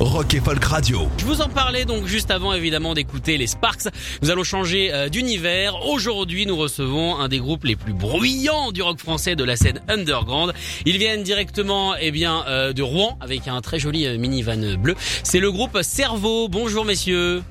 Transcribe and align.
Rock 0.00 0.34
et 0.34 0.40
Folk 0.40 0.64
Radio. 0.64 1.08
Je 1.18 1.24
vous 1.24 1.40
en 1.40 1.48
parlais 1.48 1.84
donc 1.84 2.06
juste 2.06 2.30
avant 2.30 2.52
évidemment 2.52 2.94
d'écouter 2.94 3.36
les 3.36 3.48
Sparks. 3.48 3.88
Nous 4.22 4.30
allons 4.30 4.44
changer 4.44 4.92
euh, 4.92 5.08
d'univers. 5.08 5.86
Aujourd'hui, 5.86 6.46
nous 6.46 6.56
recevons 6.56 7.16
un 7.16 7.28
des 7.28 7.40
groupes 7.40 7.64
les 7.64 7.74
plus 7.74 7.94
bruyants 7.94 8.70
du 8.70 8.80
rock 8.80 9.00
français 9.00 9.34
de 9.34 9.42
la 9.42 9.56
scène 9.56 9.80
underground. 9.88 10.54
Ils 10.86 10.98
viennent 10.98 11.24
directement 11.24 11.96
eh 11.98 12.12
bien 12.12 12.44
euh, 12.46 12.72
de 12.72 12.82
Rouen 12.82 13.18
avec 13.20 13.48
un 13.48 13.60
très 13.60 13.80
joli 13.80 14.06
euh, 14.06 14.18
minivan 14.18 14.76
bleu. 14.76 14.94
C'est 15.24 15.40
le 15.40 15.50
groupe 15.50 15.76
Cerveau. 15.82 16.46
Bonjour 16.48 16.84
messieurs. 16.84 17.42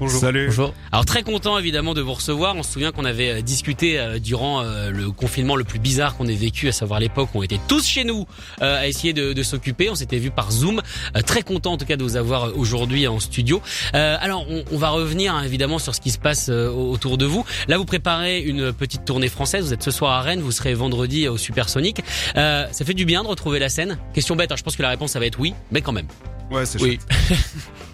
Bonjour. 0.00 0.20
Salut. 0.20 0.50
Alors 0.90 1.04
très 1.04 1.22
content 1.22 1.56
évidemment 1.56 1.94
de 1.94 2.00
vous 2.00 2.14
recevoir. 2.14 2.56
On 2.56 2.62
se 2.62 2.72
souvient 2.72 2.90
qu'on 2.90 3.04
avait 3.04 3.30
euh, 3.30 3.42
discuté 3.42 3.98
euh, 3.98 4.18
durant 4.18 4.60
euh, 4.60 4.90
le 4.90 5.10
confinement 5.12 5.54
le 5.54 5.62
plus 5.64 5.78
bizarre 5.78 6.16
qu'on 6.16 6.26
ait 6.26 6.34
vécu, 6.34 6.68
à 6.68 6.72
savoir 6.72 6.98
l'époque 6.98 7.28
où 7.34 7.38
on 7.38 7.42
était 7.42 7.60
tous 7.68 7.86
chez 7.86 8.02
nous 8.04 8.26
euh, 8.60 8.80
à 8.80 8.88
essayer 8.88 9.12
de, 9.12 9.32
de 9.32 9.42
s'occuper. 9.44 9.88
On 9.90 9.94
s'était 9.94 10.18
vu 10.18 10.30
par 10.30 10.50
Zoom. 10.50 10.82
Euh, 11.16 11.22
très 11.22 11.42
content 11.42 11.72
en 11.72 11.76
tout 11.78 11.86
cas 11.86 11.96
de 11.96 12.02
vous 12.02 12.16
avoir 12.16 12.48
euh, 12.48 12.52
aujourd'hui 12.56 13.06
en 13.06 13.20
studio. 13.20 13.62
Euh, 13.94 14.16
alors 14.20 14.44
on, 14.50 14.64
on 14.72 14.78
va 14.78 14.90
revenir 14.90 15.34
hein, 15.34 15.42
évidemment 15.44 15.78
sur 15.78 15.94
ce 15.94 16.00
qui 16.00 16.10
se 16.10 16.18
passe 16.18 16.48
euh, 16.48 16.68
autour 16.70 17.16
de 17.16 17.24
vous. 17.24 17.44
Là 17.68 17.78
vous 17.78 17.84
préparez 17.84 18.40
une 18.40 18.72
petite 18.72 19.04
tournée 19.04 19.28
française. 19.28 19.64
Vous 19.66 19.72
êtes 19.72 19.82
ce 19.84 19.92
soir 19.92 20.12
à 20.12 20.22
Rennes, 20.22 20.40
vous 20.40 20.52
serez 20.52 20.74
vendredi 20.74 21.28
au 21.28 21.36
Supersonic. 21.38 22.00
Euh, 22.36 22.66
ça 22.72 22.84
fait 22.84 22.94
du 22.94 23.04
bien 23.04 23.22
de 23.22 23.28
retrouver 23.28 23.60
la 23.60 23.68
scène. 23.68 23.96
Question 24.12 24.34
bête, 24.34 24.50
hein, 24.50 24.56
je 24.58 24.62
pense 24.64 24.74
que 24.76 24.82
la 24.82 24.90
réponse 24.90 25.12
ça 25.12 25.20
va 25.20 25.26
être 25.26 25.38
oui, 25.38 25.54
mais 25.70 25.82
quand 25.82 25.92
même. 25.92 26.08
Ouais, 26.50 26.66
c'est 26.66 26.82
Oui. 26.82 26.98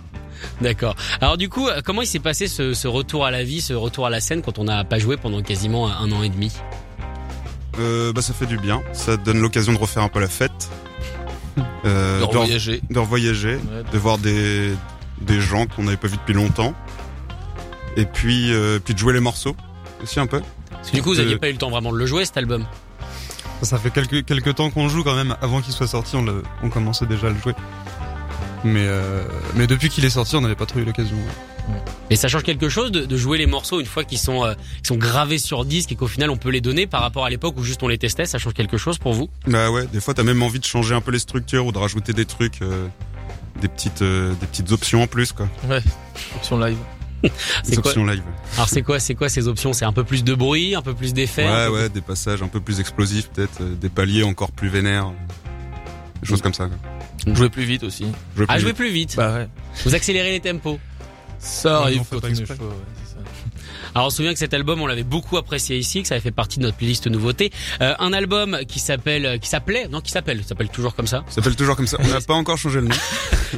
D'accord. 0.60 0.94
Alors 1.20 1.36
du 1.36 1.48
coup, 1.48 1.68
euh, 1.68 1.80
comment 1.84 2.02
il 2.02 2.06
s'est 2.06 2.18
passé 2.18 2.46
ce, 2.48 2.74
ce 2.74 2.86
retour 2.88 3.24
à 3.24 3.30
la 3.30 3.44
vie, 3.44 3.60
ce 3.60 3.72
retour 3.72 4.06
à 4.06 4.10
la 4.10 4.20
scène 4.20 4.42
quand 4.42 4.58
on 4.58 4.64
n'a 4.64 4.84
pas 4.84 4.98
joué 4.98 5.16
pendant 5.16 5.40
quasiment 5.42 5.88
un, 5.90 6.12
an 6.12 6.22
et 6.22 6.28
demi? 6.28 6.52
Euh, 7.78 8.12
bah 8.12 8.20
ça 8.22 8.34
fait 8.34 8.46
du 8.46 8.58
bien. 8.58 8.82
Ça 8.92 9.16
donne 9.16 9.40
l'occasion 9.40 9.72
de 9.72 9.78
refaire 9.78 10.02
un 10.02 10.08
peu 10.08 10.20
la 10.20 10.28
fête. 10.28 10.70
Euh, 11.86 12.20
De 12.20 12.24
re- 12.24 12.28
revoyager. 12.28 12.80
de 12.90 12.98
revoyager, 12.98 13.58
de 13.92 13.98
voir 13.98 14.18
des, 14.18 14.72
des 15.22 15.40
gens 15.40 15.64
qu'on 15.66 15.84
n'avait 15.84 15.96
pas 15.96 16.08
vus 16.08 16.16
depuis 16.18 16.34
longtemps. 16.34 16.74
Et 17.96 18.04
puis, 18.04 18.52
euh, 18.52 18.78
puis 18.84 18.92
de 18.94 18.98
jouer 18.98 19.14
les 19.14 19.20
morceaux 19.20 19.56
aussi 20.02 20.20
un 20.20 20.26
peu. 20.26 20.42
Parce 20.70 20.90
que 20.90 20.96
du 20.96 21.02
coup, 21.02 21.10
vous 21.10 21.16
n'aviez 21.16 21.36
pas 21.38 21.48
eu 21.48 21.52
le 21.52 21.58
temps 21.58 21.70
vraiment 21.70 21.90
de 21.92 21.96
le 21.96 22.04
jouer 22.06 22.24
cet 22.26 22.36
album? 22.36 22.66
Ça 23.62 23.78
fait 23.78 23.90
quelques, 23.90 24.24
quelques 24.26 24.54
temps 24.54 24.70
qu'on 24.70 24.88
joue 24.90 25.02
quand 25.02 25.14
même. 25.16 25.34
Avant 25.40 25.60
qu'il 25.62 25.72
soit 25.72 25.86
sorti, 25.86 26.16
on, 26.16 26.22
le- 26.22 26.42
on 26.62 26.68
commençait 26.68 27.06
déjà 27.06 27.28
à 27.28 27.30
le 27.30 27.38
jouer. 27.38 27.54
Mais, 28.64 28.84
euh, 28.86 29.22
mais 29.54 29.66
depuis 29.66 29.88
qu'il 29.88 30.04
est 30.04 30.10
sorti, 30.10 30.36
on 30.36 30.40
n'avait 30.40 30.54
pas 30.54 30.66
trop 30.66 30.80
eu 30.80 30.84
l'occasion. 30.84 31.16
Et 32.10 32.16
ça 32.16 32.28
change 32.28 32.42
quelque 32.42 32.68
chose 32.68 32.90
de, 32.90 33.04
de 33.04 33.16
jouer 33.16 33.38
les 33.38 33.46
morceaux 33.46 33.80
une 33.80 33.86
fois 33.86 34.04
qu'ils 34.04 34.18
sont, 34.18 34.44
euh, 34.44 34.54
qu'ils 34.78 34.88
sont 34.88 34.96
gravés 34.96 35.38
sur 35.38 35.64
disque 35.64 35.92
et 35.92 35.96
qu'au 35.96 36.08
final 36.08 36.30
on 36.30 36.36
peut 36.36 36.50
les 36.50 36.60
donner 36.60 36.86
par 36.86 37.00
rapport 37.02 37.24
à 37.24 37.30
l'époque 37.30 37.54
où 37.56 37.62
juste 37.62 37.82
on 37.82 37.88
les 37.88 37.98
testait. 37.98 38.26
Ça 38.26 38.38
change 38.38 38.54
quelque 38.54 38.76
chose 38.76 38.98
pour 38.98 39.12
vous? 39.12 39.28
Bah 39.46 39.70
ouais, 39.70 39.86
des 39.86 40.00
fois 40.00 40.14
t'as 40.14 40.24
même 40.24 40.42
envie 40.42 40.58
de 40.58 40.64
changer 40.64 40.94
un 40.94 41.00
peu 41.00 41.12
les 41.12 41.18
structures 41.20 41.66
ou 41.66 41.72
de 41.72 41.78
rajouter 41.78 42.12
des 42.12 42.24
trucs, 42.24 42.62
euh, 42.62 42.88
des 43.60 43.68
petites, 43.68 44.02
euh, 44.02 44.32
des 44.40 44.46
petites 44.46 44.72
options 44.72 45.02
en 45.02 45.06
plus 45.06 45.32
quoi. 45.32 45.48
Ouais. 45.68 45.82
Option 46.36 46.58
live. 46.58 46.78
Des 47.22 47.30
C'est 47.62 47.76
quoi 47.76 47.90
options 47.90 48.06
live. 48.06 48.22
Alors 48.56 48.68
c'est 48.68 48.82
quoi, 48.82 48.98
c'est 48.98 49.14
quoi 49.14 49.28
ces 49.28 49.46
options? 49.46 49.72
C'est 49.72 49.84
un 49.84 49.92
peu 49.92 50.04
plus 50.04 50.24
de 50.24 50.34
bruit, 50.34 50.74
un 50.74 50.82
peu 50.82 50.94
plus 50.94 51.12
d'effets 51.14 51.46
Ouais 51.46 51.68
ouais, 51.68 51.88
des 51.88 52.00
passages 52.00 52.42
un 52.42 52.48
peu 52.48 52.60
plus 52.60 52.80
explosifs 52.80 53.28
peut-être, 53.30 53.60
euh, 53.60 53.74
des 53.76 53.90
paliers 53.90 54.24
encore 54.24 54.50
plus 54.50 54.68
vénères, 54.68 55.12
des 56.20 56.26
choses 56.26 56.42
comme 56.42 56.54
ça. 56.54 56.66
Quoi. 56.66 56.89
Jouer 57.26 57.48
plus 57.50 57.64
vite 57.64 57.82
aussi. 57.84 58.06
Jouer 58.36 58.46
Ah, 58.48 58.54
plus 58.54 58.60
jouer 58.62 58.70
vite. 58.70 58.76
plus 58.76 58.90
vite. 58.90 59.16
Bah 59.16 59.34
ouais. 59.34 59.48
Vous 59.84 59.94
accélérez 59.94 60.30
les 60.32 60.40
tempos. 60.40 60.78
Ça 61.38 61.78
arrive 61.82 62.00
on 62.00 62.04
fait 62.04 62.14
quand 62.16 62.20
pas 62.22 62.26
on 62.28 62.30
exprès. 62.30 62.56
chaud, 62.56 62.64
ouais. 62.64 62.74
Alors 63.94 64.06
on 64.08 64.10
se 64.10 64.16
souvient 64.16 64.32
que 64.32 64.38
cet 64.38 64.54
album 64.54 64.80
on 64.80 64.86
l'avait 64.86 65.02
beaucoup 65.02 65.36
apprécié 65.36 65.76
ici, 65.78 66.02
que 66.02 66.08
ça 66.08 66.14
avait 66.14 66.22
fait 66.22 66.30
partie 66.30 66.58
de 66.58 66.64
notre 66.64 66.76
playlist 66.76 67.06
nouveauté. 67.06 67.50
Euh, 67.80 67.94
un 67.98 68.12
album 68.12 68.58
qui 68.68 68.78
s'appelle, 68.78 69.38
qui 69.40 69.48
s'appelait, 69.48 69.88
non 69.88 70.00
qui 70.00 70.10
s'appelle, 70.10 70.42
s'appelle 70.44 70.68
toujours 70.68 70.94
comme 70.94 71.06
ça. 71.06 71.24
S'appelle 71.28 71.56
toujours 71.56 71.76
comme 71.76 71.86
ça. 71.86 71.96
On 72.00 72.08
n'a 72.08 72.20
pas 72.20 72.34
encore 72.34 72.58
changé 72.58 72.80
le 72.80 72.88
nom. 72.88 72.96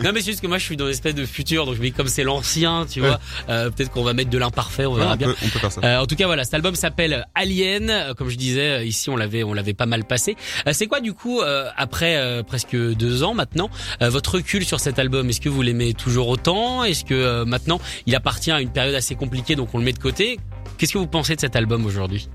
Non 0.02 0.10
mais 0.14 0.20
c'est 0.20 0.30
juste 0.30 0.40
que 0.40 0.46
moi 0.46 0.56
je 0.56 0.64
suis 0.64 0.78
dans 0.78 0.86
une 0.86 0.92
espèce 0.92 1.14
de 1.14 1.26
futur, 1.26 1.66
donc 1.66 1.74
je 1.74 1.80
me 1.80 1.84
dis 1.84 1.92
comme 1.92 2.08
c'est 2.08 2.24
l'ancien, 2.24 2.86
tu 2.90 3.00
vois, 3.00 3.20
euh, 3.50 3.68
peut-être 3.68 3.90
qu'on 3.90 4.02
va 4.02 4.14
mettre 4.14 4.30
de 4.30 4.38
l'imparfait, 4.38 4.86
on 4.86 4.94
verra 4.94 5.12
on, 5.12 5.16
bien. 5.16 5.28
peut, 5.28 5.34
on 5.44 5.48
peut 5.50 5.58
faire 5.58 5.70
ça. 5.70 5.82
Euh, 5.84 5.98
en 5.98 6.06
tout 6.06 6.16
cas 6.16 6.24
voilà, 6.24 6.44
cet 6.44 6.54
album 6.54 6.74
s'appelle 6.74 7.26
Alien, 7.34 7.90
Euh, 7.90 8.14
comme 8.14 8.30
je 8.30 8.36
disais 8.38 8.70
euh, 8.70 8.84
ici 8.84 9.10
on 9.10 9.16
l'avait 9.16 9.42
on 9.44 9.52
l'avait 9.52 9.74
pas 9.74 9.84
mal 9.84 10.04
passé. 10.04 10.34
Euh, 10.66 10.72
c'est 10.72 10.86
quoi 10.86 11.00
du 11.00 11.12
coup 11.12 11.42
euh, 11.42 11.68
après 11.76 12.16
euh, 12.16 12.42
presque 12.42 12.74
deux 12.74 13.22
ans 13.22 13.34
maintenant 13.34 13.68
euh, 14.00 14.08
votre 14.08 14.36
recul 14.36 14.64
sur 14.64 14.80
cet 14.80 14.98
album? 14.98 15.28
Est-ce 15.28 15.42
que 15.42 15.50
vous 15.50 15.60
l'aimez 15.60 15.92
toujours 15.92 16.28
autant? 16.28 16.84
Est-ce 16.84 17.04
que 17.04 17.12
euh, 17.12 17.44
maintenant 17.44 17.78
il 18.06 18.14
appartient 18.16 18.50
à 18.50 18.62
une 18.62 18.72
période 18.72 18.94
assez 18.94 19.14
compliquée 19.14 19.56
donc 19.56 19.74
on 19.74 19.78
le 19.78 19.84
met 19.84 19.92
de 19.92 19.98
côté? 19.98 20.11
Qu'est-ce 20.16 20.92
que 20.92 20.98
vous 20.98 21.06
pensez 21.06 21.34
de 21.36 21.40
cet 21.40 21.56
album 21.56 21.84
aujourd'hui? 21.86 22.28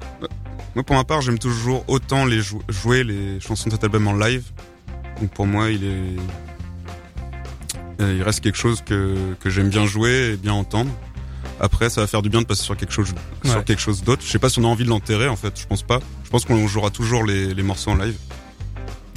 Moi, 0.75 0.83
pour 0.83 0.95
ma 0.95 1.03
part, 1.03 1.21
j'aime 1.21 1.39
toujours 1.39 1.83
autant 1.87 2.25
les 2.25 2.41
jou- 2.41 2.61
jouer 2.69 3.03
les 3.03 3.39
chansons 3.39 3.69
de 3.69 3.73
cet 3.73 3.83
album 3.83 4.07
en 4.07 4.13
live. 4.13 4.43
Donc 5.19 5.31
pour 5.31 5.47
moi, 5.47 5.69
il 5.71 5.83
est, 5.83 6.15
euh, 8.01 8.15
il 8.15 8.21
reste 8.23 8.41
quelque 8.41 8.57
chose 8.57 8.81
que 8.85 9.15
que 9.39 9.49
j'aime 9.49 9.69
bien 9.69 9.85
jouer 9.85 10.33
et 10.33 10.37
bien 10.37 10.53
entendre. 10.53 10.91
Après, 11.59 11.89
ça 11.89 12.01
va 12.01 12.07
faire 12.07 12.21
du 12.21 12.29
bien 12.29 12.41
de 12.41 12.45
passer 12.45 12.61
sur 12.63 12.77
quelque 12.77 12.93
chose 12.93 13.07
sur 13.43 13.55
Ouais. 13.57 13.63
quelque 13.63 13.79
chose 13.81 14.03
d'autre. 14.03 14.21
Je 14.23 14.29
sais 14.29 14.37
pas 14.37 14.49
si 14.49 14.59
on 14.59 14.63
a 14.63 14.67
envie 14.67 14.83
de 14.83 14.89
l'enterrer 14.89 15.27
en 15.27 15.35
fait. 15.35 15.59
Je 15.59 15.65
pense 15.65 15.81
pas. 15.81 15.99
Je 16.23 16.29
pense 16.29 16.45
qu'on 16.45 16.67
jouera 16.67 16.91
toujours 16.91 17.23
les, 17.23 17.53
les 17.55 17.63
morceaux 17.63 17.91
en 17.91 17.95
live. 17.95 18.15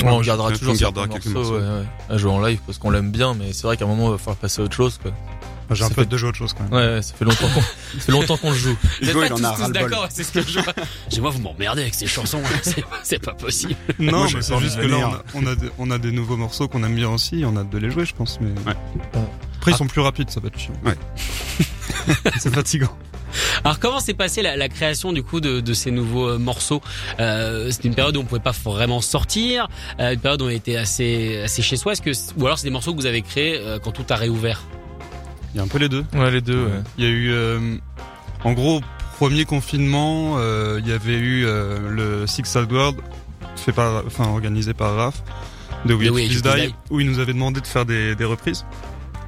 Ouais, 0.03 0.09
on 0.09 0.23
gardera 0.23 0.49
on 0.49 0.57
toujours 0.57 0.75
gardera 0.77 1.05
certains 1.05 1.21
quelques 1.21 1.35
morceaux, 1.35 1.51
morceaux. 1.61 1.67
ouais, 1.67 1.81
ouais, 1.81 1.87
à 2.09 2.17
jouer 2.17 2.31
en 2.31 2.41
live 2.41 2.59
parce 2.65 2.79
qu'on 2.79 2.91
l'aime 2.91 3.11
bien, 3.11 3.35
mais 3.35 3.53
c'est 3.53 3.65
vrai 3.65 3.77
qu'à 3.77 3.85
un 3.85 3.89
moment, 3.89 4.09
il 4.09 4.13
va 4.13 4.19
falloir 4.19 4.37
passer 4.37 4.63
à 4.63 4.65
autre 4.65 4.75
chose, 4.75 4.99
quoi. 5.03 5.11
J'ai 5.75 5.85
un 5.85 5.89
peu 5.89 6.03
fait- 6.03 6.07
de 6.09 6.17
jouer 6.17 6.29
autre 6.31 6.39
chose 6.39 6.53
quand 6.53 6.65
même. 6.65 6.73
Ouais, 6.73 6.95
ouais, 6.97 7.03
ça 7.03 7.15
fait 7.15 7.25
longtemps 7.25 7.49
qu'on, 7.55 7.61
ça 7.61 8.01
fait 8.01 8.13
longtemps 8.13 8.37
qu'on 8.37 8.51
le 8.51 8.57
joue. 8.57 8.77
Vous 9.01 9.09
êtes 9.09 9.11
Hugo, 9.11 9.21
pas 9.21 9.27
il 9.27 9.33
en 9.33 9.37
tous, 9.37 9.45
a 9.45 9.67
tous 9.67 9.73
d'accord 9.73 10.09
C'est 10.11 10.25
ce 10.25 10.33
que 10.33 10.43
je 10.43 10.59
vois. 10.61 10.73
J'ai 11.11 11.21
moi 11.21 11.31
vous 11.31 11.41
m'emmerdez 11.41 11.83
avec 11.83 11.95
ces 11.95 12.07
chansons, 12.07 12.41
là. 12.43 12.49
c'est 13.05 13.19
pas, 13.19 13.33
possible. 13.35 13.75
Non, 13.99 14.13
Moi, 14.19 14.27
mais 14.35 14.43
c'est 14.43 14.59
juste 14.59 14.81
que 14.81 14.87
là, 14.87 14.97
on 15.09 15.13
a, 15.15 15.23
on, 15.35 15.47
a 15.47 15.55
des, 15.55 15.69
on 15.79 15.91
a 15.91 15.99
des 15.99 16.13
nouveaux 16.13 16.37
morceaux 16.37 16.69
qu'on 16.69 16.83
aime 16.85 16.95
bien 16.95 17.09
aussi. 17.11 17.43
On 17.47 17.57
a 17.57 17.61
hâte 17.61 17.71
de 17.71 17.79
les 17.79 17.91
jouer, 17.91 18.05
je 18.05 18.15
pense. 18.15 18.39
Mais 18.41 18.49
Ouais. 18.67 18.77
après, 19.59 19.71
ils 19.73 19.77
sont 19.77 19.87
plus 19.87 20.01
rapides, 20.01 20.31
ça 20.31 20.41
va 20.41 20.49
être 20.49 20.59
chiant. 20.59 20.73
Ouais. 20.85 20.95
c'est 22.39 22.53
fatigant. 22.55 22.97
Alors 23.63 23.79
comment 23.79 24.01
s'est 24.01 24.15
passée 24.15 24.43
la, 24.43 24.57
la 24.57 24.69
création 24.69 25.13
du 25.13 25.23
coup 25.23 25.41
de, 25.41 25.61
de 25.61 25.73
ces 25.73 25.93
nouveaux 25.93 26.31
euh, 26.31 26.39
morceaux? 26.39 26.83
Euh, 27.21 27.71
C'était 27.71 27.87
une 27.87 27.95
période 27.95 28.17
où 28.17 28.21
on 28.21 28.25
pouvait 28.25 28.41
pas 28.41 28.51
vraiment 28.65 29.01
sortir, 29.01 29.69
euh, 30.01 30.15
une 30.15 30.19
période 30.19 30.43
où 30.43 30.47
on 30.47 30.51
était 30.51 30.75
assez 30.77 31.41
assez 31.45 31.63
chez 31.63 31.77
soi. 31.77 31.93
Est-ce 31.93 32.03
que 32.03 32.11
ou 32.41 32.47
alors 32.47 32.59
c'est 32.59 32.65
des 32.67 32.71
morceaux 32.73 32.93
que 32.93 32.99
vous 33.01 33.07
avez 33.07 33.23
créés 33.23 33.57
euh, 33.61 33.79
quand 33.79 33.93
tout 33.93 34.05
a 34.11 34.17
réouvert? 34.17 34.63
Il 35.55 35.59
y 35.59 35.61
a 35.61 35.65
un 35.65 35.69
peu 35.69 35.79
les 35.79 35.89
deux. 35.89 36.05
Ouais, 36.15 36.31
les 36.31 36.41
deux, 36.41 36.65
ouais. 36.65 36.81
Il 36.99 37.05
y 37.05 37.07
a 37.07 37.11
eu, 37.11 37.31
euh, 37.33 37.77
en 38.45 38.53
gros, 38.53 38.81
premier 39.17 39.45
confinement, 39.45 40.37
euh, 40.39 40.81
il 40.83 40.89
y 40.89 40.93
avait 40.93 41.17
eu 41.19 41.45
euh, 41.45 41.79
le 41.91 42.27
Six 42.27 42.43
World 42.71 42.97
fait 43.57 43.73
par, 43.73 44.05
enfin 44.07 44.29
organisé 44.29 44.73
par 44.75 44.95
Raph 44.95 45.23
de 45.85 45.95
We 45.95 46.29
Die, 46.29 46.41
Die. 46.43 46.75
où 46.91 47.01
il 47.01 47.07
nous 47.11 47.19
avait 47.19 47.33
demandé 47.33 47.61
de 47.61 47.67
faire 47.67 47.85
des, 47.85 48.15
des 48.15 48.25
reprises. 48.25 48.65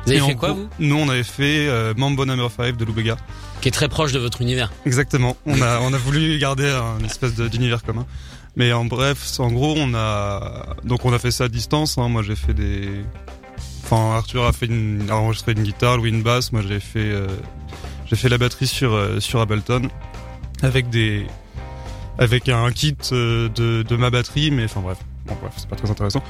Vous 0.04 0.10
avez 0.10 0.18
Et 0.18 0.22
en 0.22 0.28
fait 0.28 0.34
quoi 0.34 0.50
gros, 0.50 0.60
vous 0.62 0.68
Nous, 0.78 0.96
on 0.96 1.08
avait 1.08 1.22
fait 1.22 1.66
euh, 1.68 1.94
Mambo 1.96 2.24
Number 2.24 2.50
5 2.50 2.76
de 2.76 2.84
Lubega. 2.84 3.16
Qui 3.60 3.68
est 3.68 3.72
très 3.72 3.88
proche 3.88 4.12
de 4.12 4.18
votre 4.18 4.40
univers. 4.42 4.72
Exactement. 4.86 5.36
On 5.46 5.60
a, 5.62 5.80
on 5.82 5.92
a 5.92 5.96
voulu 5.98 6.38
garder 6.38 6.68
un 6.68 7.04
espèce 7.04 7.34
d'univers 7.34 7.82
commun. 7.82 8.06
Mais 8.56 8.72
en 8.72 8.84
bref, 8.84 9.38
en 9.38 9.50
gros, 9.50 9.74
on 9.76 9.94
a, 9.94 10.76
donc 10.84 11.04
on 11.04 11.12
a 11.12 11.18
fait 11.18 11.30
ça 11.30 11.44
à 11.44 11.48
distance. 11.48 11.96
hein. 11.98 12.08
Moi, 12.08 12.22
j'ai 12.22 12.36
fait 12.36 12.52
des, 12.54 12.88
enfin, 13.84 14.16
Arthur 14.16 14.44
a 14.44 14.52
fait 14.52 14.66
une, 14.66 15.06
a 15.10 15.16
enregistré 15.16 15.52
une 15.52 15.62
guitare, 15.62 15.96
Louis 15.96 16.10
une 16.10 16.22
basse. 16.22 16.52
Moi, 16.52 16.62
j'ai 16.66 16.80
fait, 16.80 17.00
euh, 17.00 17.26
j'ai 18.06 18.16
fait 18.16 18.28
la 18.28 18.38
batterie 18.38 18.66
sur, 18.66 18.92
euh, 18.92 19.20
sur 19.20 19.40
Ableton. 19.40 19.88
Avec 20.62 20.90
des, 20.90 21.26
avec 22.18 22.48
un 22.48 22.70
kit 22.70 22.96
euh, 23.12 23.48
de, 23.48 23.82
de 23.82 23.96
ma 23.96 24.10
batterie, 24.10 24.50
mais 24.50 24.64
enfin 24.64 24.80
bref. 24.80 24.98
Bon 25.26 25.36
bref, 25.40 25.52
c'est 25.56 25.68
pas 25.68 25.76
très 25.76 25.88
intéressant. 25.90 26.22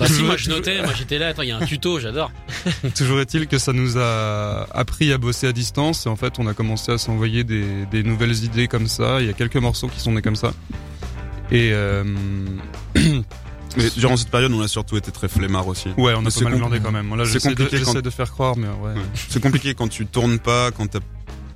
Bah 0.00 0.06
si, 0.08 0.22
moi 0.24 0.36
je 0.36 0.50
notais, 0.50 0.82
moi 0.82 0.92
j'étais 0.96 1.18
là. 1.18 1.28
Attends, 1.28 1.42
il 1.42 1.48
y 1.48 1.52
a 1.52 1.56
un 1.56 1.64
tuto, 1.64 2.00
j'adore. 2.00 2.32
Toujours 2.96 3.20
est-il 3.20 3.46
que 3.46 3.58
ça 3.58 3.72
nous 3.72 3.98
a 3.98 4.66
appris 4.72 5.12
à 5.12 5.18
bosser 5.18 5.46
à 5.46 5.52
distance 5.52 6.06
et 6.06 6.08
en 6.08 6.16
fait 6.16 6.38
on 6.38 6.46
a 6.48 6.54
commencé 6.54 6.90
à 6.90 6.98
s'envoyer 6.98 7.44
des, 7.44 7.86
des 7.86 8.02
nouvelles 8.02 8.44
idées 8.44 8.66
comme 8.66 8.88
ça. 8.88 9.20
Il 9.20 9.26
y 9.26 9.30
a 9.30 9.32
quelques 9.32 9.56
morceaux 9.56 9.88
qui 9.88 10.00
sont 10.00 10.12
nés 10.12 10.22
comme 10.22 10.36
ça. 10.36 10.52
Et 11.52 11.70
euh, 11.72 12.02
Mais 13.76 13.90
durant 13.96 14.16
cette 14.16 14.30
période, 14.30 14.52
on 14.52 14.60
a 14.60 14.68
surtout 14.68 14.96
été 14.96 15.10
très 15.10 15.28
flemmard 15.28 15.66
aussi. 15.68 15.88
ouais, 15.96 16.14
on 16.16 16.20
a 16.20 16.24
pas 16.24 16.30
c'est 16.30 16.44
mal 16.44 16.56
glandé 16.56 16.80
quand 16.80 16.92
même. 16.92 17.08
Là, 17.16 17.24
c'est 17.24 17.32
j'essaie 17.34 17.54
de, 17.54 17.62
compliqué 17.64 17.84
quand- 17.84 18.00
de 18.00 18.10
faire 18.10 18.30
croire, 18.32 18.56
mais 18.56 18.66
ouais. 18.68 18.94
Ouais. 18.94 19.00
C'est 19.28 19.42
compliqué 19.42 19.74
quand 19.74 19.88
tu 19.88 20.06
tournes 20.06 20.38
pas, 20.38 20.70
quand 20.70 20.86
t'as 20.88 21.00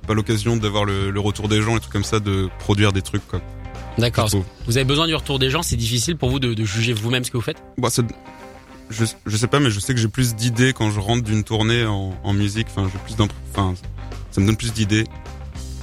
pas 0.07 0.13
l'occasion 0.13 0.55
d'avoir 0.57 0.85
le, 0.85 1.11
le 1.11 1.19
retour 1.19 1.47
des 1.49 1.61
gens 1.61 1.75
et 1.75 1.79
trucs 1.79 1.91
comme 1.93 2.03
ça, 2.03 2.19
de 2.19 2.49
produire 2.59 2.93
des 2.93 3.01
trucs 3.01 3.27
quoi. 3.27 3.41
D'accord. 3.97 4.29
Vous 4.67 4.77
avez 4.77 4.85
besoin 4.85 5.07
du 5.07 5.15
retour 5.15 5.39
des 5.39 5.49
gens, 5.49 5.63
c'est 5.63 5.75
difficile 5.75 6.17
pour 6.17 6.29
vous 6.29 6.39
de, 6.39 6.53
de 6.53 6.63
juger 6.65 6.93
vous-même 6.93 7.23
ce 7.23 7.31
que 7.31 7.37
vous 7.37 7.43
faites? 7.43 7.61
C'est- 7.89 8.03
je, 8.89 9.03
je 9.25 9.37
sais 9.37 9.47
pas, 9.47 9.59
mais 9.59 9.69
je 9.69 9.79
sais 9.81 9.93
que 9.93 9.99
j'ai 9.99 10.07
plus 10.07 10.33
d'idées 10.35 10.71
quand 10.71 10.91
je 10.91 10.99
rentre 11.01 11.23
d'une 11.23 11.43
tournée 11.43 11.83
en, 11.85 12.13
en 12.23 12.33
musique. 12.33 12.67
Enfin, 12.69 12.89
j'ai 12.91 12.99
plus 12.99 13.21
enfin, 13.51 13.73
ça 14.31 14.39
me 14.39 14.45
donne 14.45 14.55
plus 14.55 14.71
d'idées 14.71 15.03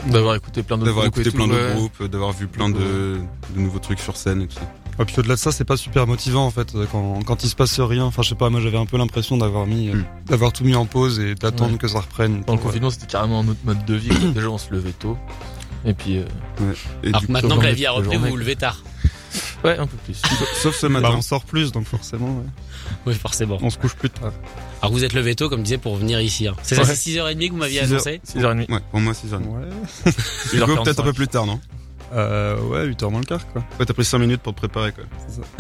D'avoir 0.07 0.35
écouté 0.37 0.63
plein 0.63 0.77
d'autres 0.77 0.87
d'avoir 0.87 1.07
groupes 1.11 1.19
et 1.19 1.21
écouté 1.23 1.31
tout, 1.31 1.37
plein 1.37 1.47
d'autres 1.55 1.69
ouais. 1.69 1.75
groupes, 1.75 2.03
d'avoir 2.11 2.33
vu 2.33 2.47
plein 2.47 2.69
de, 2.71 3.19
de 3.55 3.61
nouveaux 3.61 3.79
trucs 3.79 4.01
sur 4.01 4.17
scène 4.17 4.43
et 4.43 4.47
tout 4.47 4.55
ça. 4.57 4.73
Et 5.01 5.05
puis 5.05 5.15
au-delà 5.19 5.35
de 5.35 5.41
ça, 5.41 5.51
c'est 5.51 5.65
pas 5.65 5.77
super 5.77 6.07
motivant 6.07 6.47
en 6.47 6.51
fait 6.51 6.73
quand, 6.93 7.21
quand 7.25 7.43
il 7.45 7.49
se 7.49 7.57
passe 7.57 7.81
rien. 7.81 8.05
Enfin, 8.05 8.23
je 8.23 8.29
sais 8.29 8.35
pas, 8.35 8.49
moi 8.51 8.61
j'avais 8.61 8.79
un 8.79 8.87
peu 8.87 8.97
l'impression 8.97 9.37
d'avoir 9.37 9.67
mis, 9.67 9.89
euh, 9.89 9.95
Hmm. 9.95 10.05
d'avoir 10.27 10.53
tout 10.53 10.65
mis 10.65 10.75
en 10.77 10.87
pause 10.87 11.19
et 11.21 11.35
d'attendre 11.35 11.73
Ouais. 11.73 11.79
que 11.79 11.89
ça 11.89 12.01
reprenne. 12.01 12.43
Dans 12.47 12.55
le 12.55 12.61
euh, 12.61 12.63
confinement, 12.63 12.91
c'était 12.91 13.07
carrément 13.07 13.41
un 13.41 13.49
autre 13.49 13.61
mode 13.65 13.85
de 13.85 13.95
vie. 13.95 14.11
Déjà, 14.35 14.49
on 14.51 14.59
se 14.59 14.71
levait 14.73 14.93
tôt. 14.93 15.17
Et 15.85 15.95
puis, 15.95 16.19
euh, 16.19 16.25
Et 17.03 17.09
Alors 17.09 17.23
maintenant 17.29 17.59
que 17.59 17.65
la 17.65 17.73
vie 17.73 17.87
a 17.87 17.93
repris, 17.93 18.17
vous 18.17 18.29
vous 18.29 18.37
levez 18.37 18.57
tard. 18.57 18.83
ouais, 19.65 19.77
un 19.79 19.87
peu 19.87 19.97
plus. 20.05 20.23
sauf 20.63 20.77
ce 20.77 20.87
bah, 20.87 21.01
matin. 21.01 21.15
on 21.19 21.23
sort 21.23 21.45
plus, 21.45 21.73
donc 21.73 21.87
forcément, 21.87 22.29
ouais. 22.39 22.45
Oui, 23.07 23.15
forcément. 23.15 23.59
on 23.61 23.69
se 23.71 23.77
couche 23.79 23.95
plus 23.95 24.11
tard. 24.11 24.33
Alors 24.81 24.93
vous 24.93 25.03
êtes 25.05 25.13
levé 25.13 25.35
tôt, 25.35 25.49
comme 25.49 25.63
disait, 25.63 25.77
pour 25.79 25.97
venir 25.97 26.21
ici. 26.21 26.47
hein. 26.47 26.55
C'est 26.63 26.75
ça, 26.77 26.83
Ouais. 26.83 26.87
c'est 26.95 26.95
6h30 27.11 27.49
que 27.49 27.53
vous 27.53 27.59
m'aviez 27.59 27.81
6 27.81 27.85
heures- 27.93 28.01
annoncé 28.07 28.21
6h30. 28.25 28.71
Ouais, 28.71 28.81
pour 28.91 29.01
moi, 29.01 29.13
6h30. 29.13 29.43
Ouais. 29.49 29.69
Tu 30.05 30.13
peux 30.13 30.57
6h45. 30.65 30.85
peut-être 30.85 31.01
un 31.01 31.05
peu 31.05 31.13
plus 31.13 31.29
tard, 31.29 31.47
non? 31.47 31.61
Euh, 32.13 32.61
ouais, 32.61 32.87
8h 32.87 33.11
moins 33.11 33.21
le 33.21 33.27
quart, 33.27 33.47
quoi. 33.53 33.65
Ouais, 33.81 33.87
t'as 33.87 33.95
pris 33.95 34.05
5 34.05 34.19
minutes 34.19 34.41
pour 34.43 34.53
te 34.55 34.59
préparer, 34.59 34.93
quoi. 34.93 35.05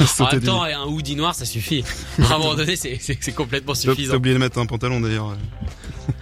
En 0.00 0.06
Sauter 0.06 0.36
même 0.36 0.40
du 0.40 0.46
temps, 0.46 0.62
un 0.62 0.84
hoodie 0.86 1.14
noir, 1.14 1.34
ça 1.34 1.44
suffit. 1.44 1.84
À 2.18 2.34
un 2.34 2.38
moment 2.38 2.54
donné, 2.54 2.74
c'est- 2.74 2.96
c'est 3.00 3.18
c'est 3.20 3.32
complètement 3.32 3.74
T'as 3.74 3.80
t'as 3.82 3.90
suffisant. 3.92 4.14
oublié 4.16 4.34
de 4.34 4.40
mettre 4.40 4.58
un 4.58 4.64
pantalon 4.66 4.98
d'ailleurs. 5.00 5.36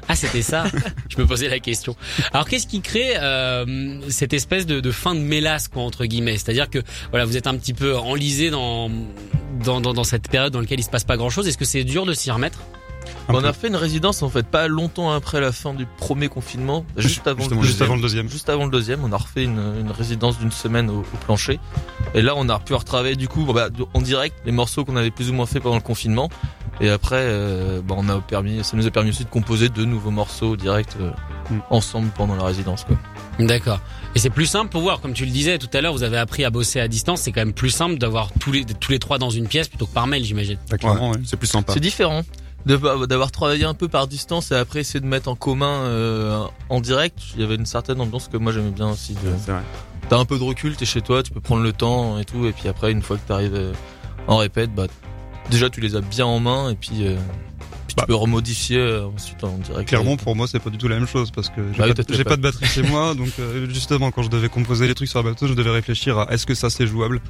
Ah, 0.09 0.17
c'était 0.17 0.43
ça. 0.43 0.65
Je 1.09 1.17
me 1.21 1.27
posais 1.27 1.49
la 1.49 1.61
question. 1.61 1.95
Alors, 2.33 2.49
qu'est-ce 2.49 2.67
qui 2.67 2.81
crée 2.81 3.13
euh, 3.19 4.01
cette 4.11 4.33
espèce 4.33 4.67
de, 4.67 4.81
de 4.81 4.91
fin 4.91 5.15
de 5.15 5.21
mélasse, 5.21 5.69
quoi, 5.69 5.83
entre 5.85 6.07
guillemets? 6.07 6.33
C'est-à-dire 6.39 6.69
que 6.71 6.81
voilà, 7.11 7.25
vous 7.25 7.37
êtes 7.37 7.47
un 7.47 7.57
petit 7.57 7.75
peu 7.75 7.97
enlisé 7.97 8.51
dans 8.51 8.91
dans, 9.65 9.81
dans, 9.81 9.93
dans 9.93 10.05
cette 10.05 10.29
période 10.29 10.53
dans 10.53 10.61
laquelle 10.61 10.81
il 10.81 10.85
se 10.85 10.91
passe 10.91 11.05
pas 11.05 11.17
grand-chose. 11.17 11.47
Est-ce 11.47 11.59
que 11.59 11.65
c'est 11.65 11.85
dur 11.85 12.05
de 12.05 12.15
s'y 12.15 12.31
remettre? 12.31 12.59
On 13.29 13.41
peu. 13.41 13.47
a 13.47 13.53
fait 13.53 13.69
une 13.69 13.77
résidence 13.77 14.23
en 14.23 14.29
fait 14.29 14.47
pas 14.47 14.69
longtemps 14.69 15.11
après 15.11 15.41
la 15.41 15.53
fin 15.53 15.75
du 15.75 15.87
premier 15.87 16.29
confinement, 16.29 16.85
juste 16.97 17.27
avant, 17.27 17.47
le, 17.49 17.63
Juste 17.63 17.83
avant 17.83 17.97
le 17.97 18.03
deuxième. 18.03 18.29
juste 18.29 18.49
avant 18.49 18.65
le 18.65 18.71
deuxième, 18.71 19.05
on 19.05 19.13
a 19.13 19.17
refait 19.17 19.45
une, 19.45 19.61
une 19.81 19.91
résidence 19.91 20.39
d'une 20.39 20.53
semaine 20.53 20.91
au, 20.91 21.01
au 21.01 21.17
plancher. 21.25 21.61
Et 22.15 22.23
là, 22.23 22.35
on 22.37 22.49
a 22.49 22.59
pu 22.59 22.75
retravailler 22.75 23.17
du 23.17 23.29
coup 23.29 23.45
bah, 23.45 23.69
en 23.95 24.01
direct 24.01 24.37
les 24.45 24.53
morceaux 24.53 24.85
qu'on 24.85 24.97
avait 24.97 25.11
plus 25.11 25.31
ou 25.31 25.35
moins 25.35 25.47
fait 25.47 25.61
pendant 25.61 25.77
le 25.77 25.83
confinement. 25.83 26.29
Et 26.81 26.89
après, 26.91 27.17
euh, 27.19 27.81
bah, 27.83 27.97
on 27.99 28.09
a 28.09 28.21
permis, 28.21 28.63
ça 28.63 28.77
nous 28.77 28.87
a 28.87 28.91
permis 28.91 29.11
aussi 29.11 29.25
de 29.25 29.29
composer 29.31 29.69
deux 29.69 29.85
nouveaux 29.85 30.13
morceaux 30.13 30.57
direct 30.57 30.97
euh, 31.01 31.11
Mm. 31.51 31.61
ensemble 31.71 32.11
pendant 32.15 32.35
la 32.35 32.45
résidence. 32.45 32.85
Quoi. 32.85 32.97
D'accord. 33.39 33.81
Et 34.15 34.19
c'est 34.19 34.31
plus 34.31 34.47
simple 34.47 34.71
pour 34.71 34.83
voir, 34.83 35.01
comme 35.01 35.13
tu 35.15 35.25
le 35.25 35.31
disais 35.31 35.59
tout 35.59 35.69
à 35.73 35.81
l'heure, 35.81 35.93
vous 35.93 36.03
avez 36.03 36.19
appris 36.19 36.45
à 36.45 36.51
bosser 36.51 36.81
à 36.81 36.89
distance. 36.89 37.23
C'est 37.23 37.33
quand 37.33 37.41
même 37.41 37.53
plus 37.55 37.71
simple 37.71 37.97
d'avoir 37.99 38.31
tous 38.39 38.53
les 38.53 38.65
tous 38.65 38.93
les 38.93 38.99
trois 38.99 39.19
dans 39.19 39.31
une 39.31 39.47
pièce 39.49 39.69
plutôt 39.69 39.87
que 39.87 39.95
par 39.95 40.07
mail, 40.07 40.25
j'imagine. 40.25 40.59
Ouais, 40.71 40.91
ouais. 40.91 41.13
c'est 41.25 41.37
plus 41.39 41.47
sympa. 41.47 41.73
C'est 41.73 41.81
différent 41.81 42.23
d'avoir 42.67 43.31
travaillé 43.31 43.65
un 43.65 43.75
peu 43.75 43.89
par 43.89 44.07
distance 44.09 44.51
et 44.53 44.55
après 44.55 44.81
essayer 44.81 45.01
de 45.01 45.07
mettre 45.07 45.29
en 45.29 45.35
commun 45.37 45.81
euh, 45.85 46.45
en 46.69 46.81
direct. 46.81 47.19
Il 47.35 47.41
y 47.41 47.45
avait 47.45 47.55
une 47.55 47.67
certaine 47.67 48.01
ambiance 48.01 48.29
que 48.29 48.37
moi 48.37 48.53
j'aimais 48.53 48.71
bien 48.71 48.91
aussi. 48.91 49.15
de- 49.15 49.21
C'est 49.45 49.53
vrai. 49.53 49.63
T'as 50.09 50.19
un 50.19 50.25
peu 50.25 50.39
de 50.39 50.43
recul, 50.45 50.75
t'es 50.77 50.87
chez 50.87 51.01
toi, 51.03 51.23
tu 51.23 51.31
peux 51.33 51.41
prendre 51.41 51.63
le 51.63 51.73
temps 51.73 52.19
et 52.19 52.25
tout, 52.25 52.47
et 52.47 52.53
puis 52.53 52.69
après 52.69 52.93
une 52.93 53.03
fois 53.03 53.17
que 53.17 53.27
t'arrives 53.29 53.55
euh, 53.55 53.73
en 54.27 54.37
répète, 54.39 54.75
bah 54.75 54.87
déjà 55.51 55.69
tu 55.71 55.81
les 55.81 55.97
as 55.97 56.01
bien 56.01 56.25
en 56.27 56.41
main 56.41 56.71
et 56.71 56.75
puis, 56.75 57.07
euh, 57.07 57.17
puis 57.87 57.95
Bah. 57.97 58.03
tu 58.03 58.07
peux 58.07 58.15
remodifier 58.15 58.79
euh, 58.79 59.07
ensuite 59.15 59.43
en 59.45 59.57
direct. 59.59 59.89
Clairement, 59.89 60.17
pour 60.17 60.35
moi, 60.37 60.47
c'est 60.47 60.61
pas 60.61 60.71
du 60.71 60.79
tout 60.79 60.89
la 60.89 60.97
même 60.97 61.07
chose 61.09 61.31
parce 61.31 61.49
que 61.51 61.61
j'ai 61.73 61.79
Bah 61.79 61.87
pas, 62.25 62.37
de 62.37 62.43
batterie 62.43 62.67
chez 62.67 62.83
moi, 62.83 63.15
donc 63.15 63.31
euh, 63.39 63.69
justement, 63.71 64.11
quand 64.11 64.23
je 64.23 64.31
devais 64.31 64.49
composer 64.49 64.87
les 64.87 64.95
trucs 64.95 65.09
sur 65.09 65.23
la 65.23 65.31
batterie, 65.31 65.49
je 65.49 65.55
devais 65.55 65.71
réfléchir 65.71 66.19
à 66.19 66.33
est-ce 66.33 66.47
que 66.47 66.55
ça 66.55 66.71
c'est 66.71 66.87
jouable? 66.87 67.21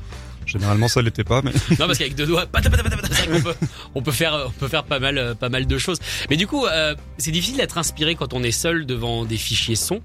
Généralement, 0.48 0.88
ça 0.88 1.02
l'était 1.02 1.24
pas, 1.24 1.42
mais 1.42 1.52
Non, 1.78 1.86
parce 1.86 1.98
qu'avec 1.98 2.14
deux 2.14 2.26
doigts, 2.26 2.46
peut, 2.46 3.54
on 3.94 4.02
peut 4.02 4.12
faire, 4.12 4.46
on 4.46 4.50
peut 4.50 4.68
faire 4.68 4.84
pas 4.84 4.98
mal, 4.98 5.18
euh, 5.18 5.34
pas 5.34 5.50
mal 5.50 5.66
de 5.66 5.78
choses. 5.78 5.98
Mais 6.30 6.36
du 6.36 6.46
coup, 6.46 6.64
euh, 6.66 6.94
c'est 7.18 7.30
difficile 7.30 7.58
d'être 7.58 7.76
inspiré 7.76 8.14
quand 8.14 8.32
on 8.32 8.42
est 8.42 8.50
seul 8.50 8.86
devant 8.86 9.26
des 9.26 9.36
fichiers 9.36 9.76
son. 9.76 10.00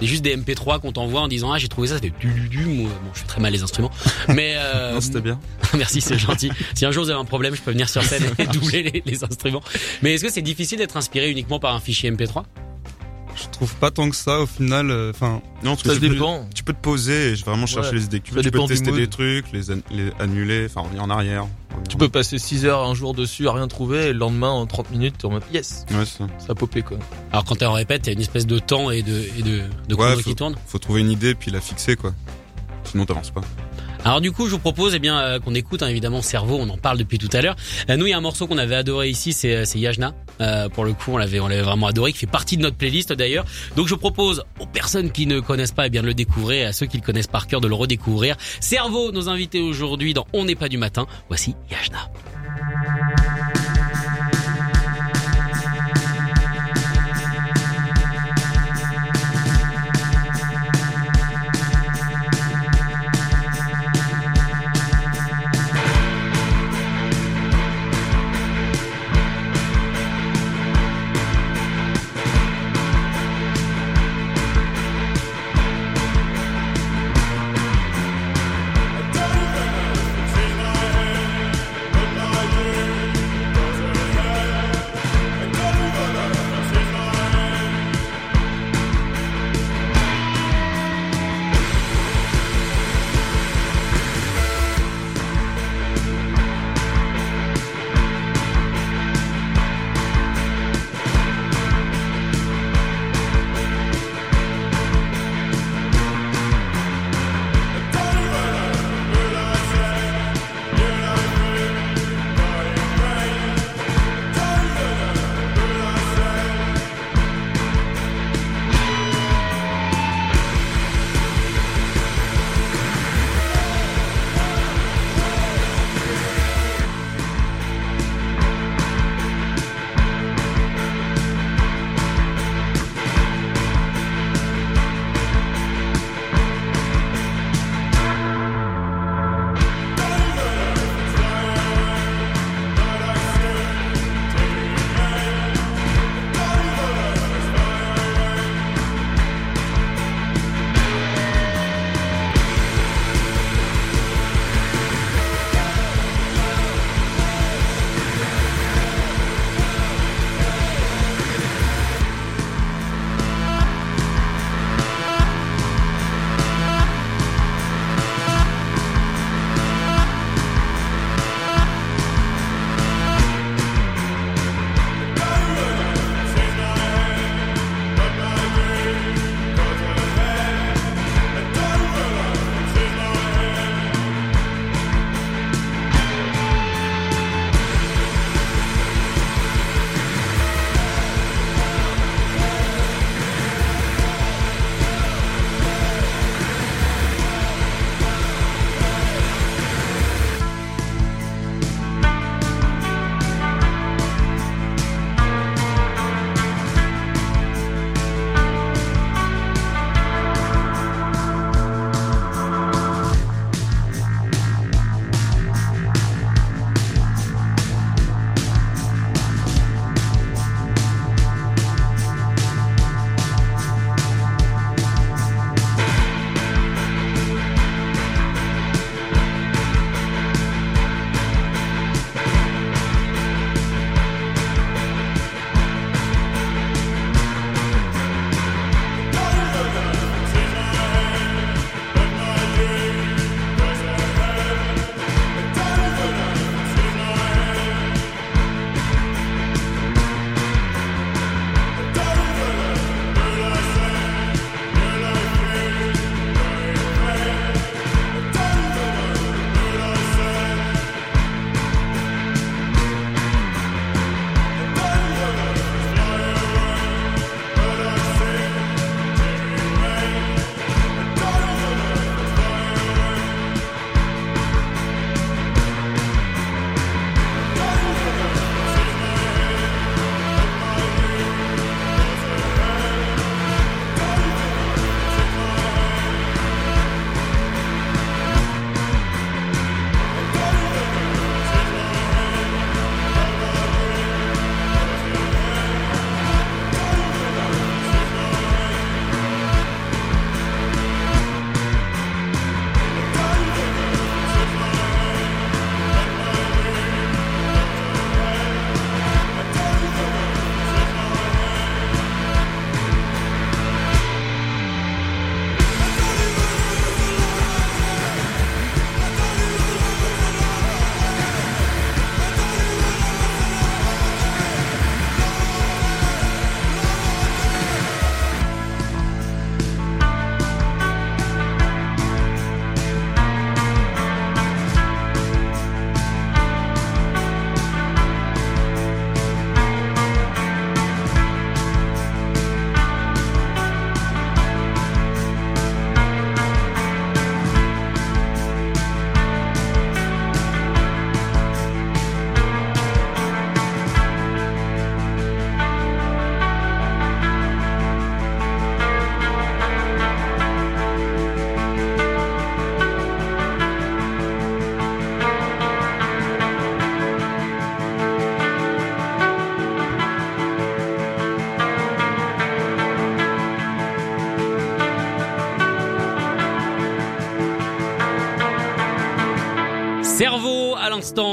C'est 0.00 0.06
juste 0.06 0.22
des 0.22 0.36
MP3 0.36 0.80
qu'on 0.80 0.90
t'envoie 0.90 1.20
en 1.20 1.28
disant 1.28 1.52
ah 1.52 1.58
j'ai 1.58 1.68
trouvé 1.68 1.86
ça, 1.86 1.94
ça 1.94 2.00
fait 2.00 2.10
du 2.18 2.32
du 2.32 2.48
du. 2.48 2.64
Moi, 2.64 2.88
bon, 2.88 3.10
je 3.14 3.20
fais 3.20 3.26
très 3.26 3.40
mal 3.40 3.52
les 3.52 3.62
instruments, 3.62 3.90
mais 4.28 4.54
euh, 4.56 4.92
Non, 4.94 5.00
c'était 5.00 5.20
bien. 5.20 5.38
merci, 5.74 6.00
c'est 6.00 6.18
gentil. 6.18 6.50
Si 6.74 6.84
un 6.86 6.90
jour 6.90 7.04
vous 7.04 7.10
avez 7.10 7.20
un 7.20 7.24
problème, 7.24 7.54
je 7.54 7.60
peux 7.60 7.70
venir 7.70 7.88
sur 7.88 8.02
scène 8.02 8.24
et 8.38 8.46
doubler 8.46 8.82
les, 8.82 9.02
les 9.04 9.22
instruments. 9.22 9.62
Mais 10.02 10.14
est-ce 10.14 10.24
que 10.24 10.30
c'est 10.32 10.42
difficile 10.42 10.78
d'être 10.78 10.96
inspiré 10.96 11.30
uniquement 11.30 11.60
par 11.60 11.74
un 11.74 11.80
fichier 11.80 12.10
MP3 12.10 12.42
je 13.36 13.48
trouve 13.50 13.74
pas 13.76 13.90
tant 13.90 14.08
que 14.10 14.16
ça 14.16 14.40
au 14.40 14.46
final. 14.46 14.90
euh, 14.90 15.10
Enfin, 15.14 15.40
Non, 15.64 15.70
parce 15.72 15.82
que 15.82 15.88
Ça 15.90 15.94
tu 15.94 16.00
peux- 16.00 16.08
dépend. 16.10 16.46
Tu 16.54 16.64
peux 16.64 16.72
te 16.72 16.80
poser 16.80 17.30
et 17.30 17.34
vraiment 17.34 17.66
chercher 17.66 17.90
Ouais. 17.90 17.96
les 17.96 18.04
idées 18.04 18.20
que 18.20 18.24
tu 18.26 18.30
Ça 18.32 18.36
veux. 18.36 18.42
Tu 18.42 18.50
peux 18.50 18.64
tester 18.66 18.92
des 18.92 19.06
trucs, 19.08 19.50
les, 19.52 19.70
an- 19.70 19.80
les 19.90 20.10
annuler, 20.18 20.66
enfin 20.66 20.82
revenir 20.82 21.02
en 21.04 21.10
arrière. 21.10 21.46
Tu 21.88 21.96
peux 21.96 22.08
passer 22.08 22.38
6 22.38 22.64
heures 22.66 22.82
un 22.82 22.94
jour 22.94 23.14
dessus 23.14 23.48
à 23.48 23.52
rien 23.52 23.66
trouver 23.68 24.06
et 24.08 24.12
le 24.12 24.18
lendemain 24.18 24.50
en 24.50 24.66
30 24.66 24.90
minutes 24.90 25.14
t'es 25.18 25.24
en 25.26 25.30
mode 25.30 25.42
yes, 25.52 25.86
Ouais, 25.90 26.04
ça. 26.04 26.26
ça 26.38 26.52
a 26.52 26.54
popé 26.54 26.82
quoi. 26.82 26.98
Alors 27.32 27.44
quand 27.44 27.56
t'es 27.56 27.64
en 27.64 27.72
répète, 27.72 28.02
il 28.06 28.06
y 28.08 28.10
a 28.10 28.12
une 28.14 28.20
espèce 28.20 28.46
de 28.46 28.58
temps 28.58 28.90
et 28.90 29.02
de, 29.02 29.22
et 29.38 29.42
de, 29.42 29.62
de 29.88 29.94
Ouais, 29.94 30.14
faut- 30.16 30.22
qui 30.22 30.34
tourne. 30.34 30.54
Faut 30.66 30.78
trouver 30.78 31.00
une 31.00 31.10
idée 31.10 31.34
puis 31.34 31.50
la 31.50 31.60
fixer 31.60 31.96
quoi. 31.96 32.12
Sinon 32.84 33.06
t'avances 33.06 33.30
pas. 33.30 33.40
Alors 34.04 34.20
du 34.20 34.32
coup, 34.32 34.46
je 34.46 34.52
vous 34.52 34.58
propose 34.58 34.94
eh 34.94 34.98
bien 34.98 35.18
euh, 35.18 35.38
qu'on 35.38 35.54
écoute 35.54 35.82
hein, 35.82 35.88
évidemment 35.88 36.22
Cerveau, 36.22 36.58
on 36.60 36.68
en 36.68 36.76
parle 36.76 36.98
depuis 36.98 37.18
tout 37.18 37.28
à 37.32 37.40
l'heure. 37.40 37.54
Euh, 37.88 37.96
nous, 37.96 38.06
il 38.06 38.10
y 38.10 38.12
a 38.12 38.18
un 38.18 38.22
morceau 38.22 38.46
qu'on 38.46 38.58
avait 38.58 38.74
adoré 38.74 39.08
ici, 39.08 39.32
c'est 39.32 39.56
euh, 39.56 39.64
c'est 39.64 39.78
Yajna. 39.78 40.12
Euh, 40.40 40.68
pour 40.68 40.84
le 40.84 40.92
coup, 40.92 41.12
on 41.12 41.18
l'avait 41.18 41.38
on 41.38 41.46
l'avait 41.46 41.62
vraiment 41.62 41.86
adoré, 41.86 42.12
qui 42.12 42.18
fait 42.18 42.26
partie 42.26 42.56
de 42.56 42.62
notre 42.62 42.76
playlist 42.76 43.12
d'ailleurs. 43.12 43.44
Donc 43.76 43.86
je 43.86 43.94
propose 43.94 44.44
aux 44.58 44.66
personnes 44.66 45.12
qui 45.12 45.26
ne 45.26 45.38
connaissent 45.38 45.72
pas 45.72 45.86
eh 45.86 45.90
bien 45.90 46.02
de 46.02 46.08
le 46.08 46.14
découvrir 46.14 46.62
et 46.62 46.66
à 46.66 46.72
ceux 46.72 46.86
qui 46.86 46.96
le 46.96 47.02
connaissent 47.02 47.28
par 47.28 47.46
cœur 47.46 47.60
de 47.60 47.68
le 47.68 47.74
redécouvrir. 47.74 48.36
Cerveau, 48.60 49.12
nos 49.12 49.28
invités 49.28 49.60
aujourd'hui 49.60 50.14
dans 50.14 50.26
On 50.32 50.44
n'est 50.44 50.56
pas 50.56 50.68
du 50.68 50.78
matin. 50.78 51.06
Voici 51.28 51.54
Yajna. 51.70 52.10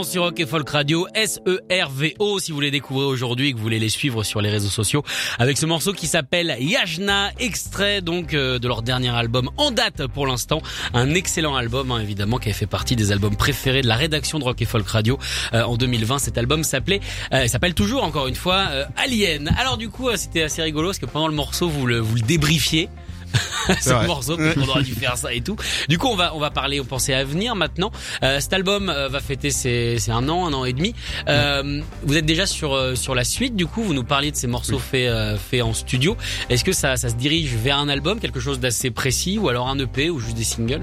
Sur 0.03 0.23
Rock 0.23 0.39
et 0.41 0.45
Folk 0.45 0.69
Radio, 0.69 1.07
S-E-R-V-O, 1.15 2.39
si 2.39 2.51
vous 2.51 2.59
les 2.59 2.69
découvrez 2.69 3.05
aujourd'hui 3.05 3.47
et 3.47 3.51
que 3.53 3.57
vous 3.57 3.63
voulez 3.63 3.79
les 3.79 3.87
suivre 3.87 4.23
sur 4.23 4.41
les 4.41 4.49
réseaux 4.49 4.69
sociaux, 4.69 5.05
avec 5.37 5.57
ce 5.57 5.65
morceau 5.65 5.93
qui 5.93 6.05
s'appelle 6.05 6.57
Yajna, 6.59 7.31
extrait 7.39 8.01
donc 8.01 8.33
euh, 8.33 8.59
de 8.59 8.67
leur 8.67 8.81
dernier 8.81 9.09
album 9.09 9.49
en 9.55 9.71
date 9.71 10.07
pour 10.07 10.27
l'instant, 10.27 10.61
un 10.93 11.13
excellent 11.13 11.55
album 11.55 11.91
hein, 11.91 12.01
évidemment 12.01 12.39
qui 12.39 12.49
a 12.49 12.53
fait 12.53 12.65
partie 12.65 12.97
des 12.97 13.13
albums 13.13 13.37
préférés 13.37 13.81
de 13.81 13.87
la 13.87 13.95
rédaction 13.95 14.37
de 14.37 14.43
Rock 14.43 14.61
et 14.61 14.65
Folk 14.65 14.87
Radio 14.87 15.17
euh, 15.53 15.63
en 15.63 15.77
2020. 15.77 16.19
Cet 16.19 16.37
album 16.37 16.65
s'appelait, 16.65 16.99
euh, 17.31 17.47
s'appelle 17.47 17.73
toujours 17.73 18.03
encore 18.03 18.27
une 18.27 18.35
fois 18.35 18.67
Alien. 18.97 19.49
Alors 19.57 19.77
du 19.77 19.89
coup, 19.89 20.09
c'était 20.15 20.43
assez 20.43 20.61
rigolo 20.61 20.89
parce 20.89 20.99
que 20.99 21.05
pendant 21.05 21.29
le 21.29 21.35
morceau 21.35 21.69
vous 21.69 21.85
le 21.85 21.99
vous 21.99 22.15
le 22.15 22.21
débriefiez. 22.21 22.89
ce 23.81 23.89
vrai. 23.91 24.07
morceau 24.07 24.37
parce 24.37 24.55
qu'on 24.55 24.67
aurait 24.67 24.83
dû 24.83 24.93
faire 24.95 25.17
ça 25.17 25.33
et 25.33 25.41
tout. 25.41 25.55
Du 25.87 25.97
coup, 25.97 26.07
on 26.07 26.15
va 26.15 26.33
on 26.35 26.39
va 26.39 26.49
parler, 26.51 26.79
on 26.79 26.85
pensait 26.85 27.13
à 27.13 27.23
venir 27.23 27.55
maintenant. 27.55 27.91
Euh, 28.23 28.39
cet 28.39 28.53
album 28.53 28.89
euh, 28.89 29.07
va 29.09 29.19
fêter 29.19 29.51
ses, 29.51 29.99
ses 29.99 30.11
un 30.11 30.27
an, 30.29 30.47
un 30.47 30.53
an 30.53 30.65
et 30.65 30.73
demi. 30.73 30.95
Euh, 31.27 31.81
Vous 32.03 32.17
êtes 32.17 32.25
déjà 32.25 32.45
sur 32.45 32.97
sur 32.97 33.15
la 33.15 33.23
suite. 33.23 33.55
Du 33.55 33.67
coup, 33.67 33.83
vous 33.83 33.93
nous 33.93 34.03
parliez 34.03 34.31
de 34.31 34.35
ces 34.35 34.47
morceaux 34.47 34.79
faits 34.79 35.07
euh, 35.09 35.37
faits 35.37 35.61
en 35.61 35.73
studio. 35.73 36.17
Est-ce 36.49 36.63
que 36.63 36.71
ça 36.73 36.97
ça 36.97 37.09
se 37.09 37.15
dirige 37.15 37.53
vers 37.55 37.77
un 37.77 37.89
album, 37.89 38.19
quelque 38.19 38.39
chose 38.39 38.59
d'assez 38.59 38.91
précis, 38.91 39.37
ou 39.37 39.49
alors 39.49 39.67
un 39.67 39.77
EP 39.79 40.09
ou 40.09 40.19
juste 40.19 40.35
des 40.37 40.43
singles? 40.43 40.81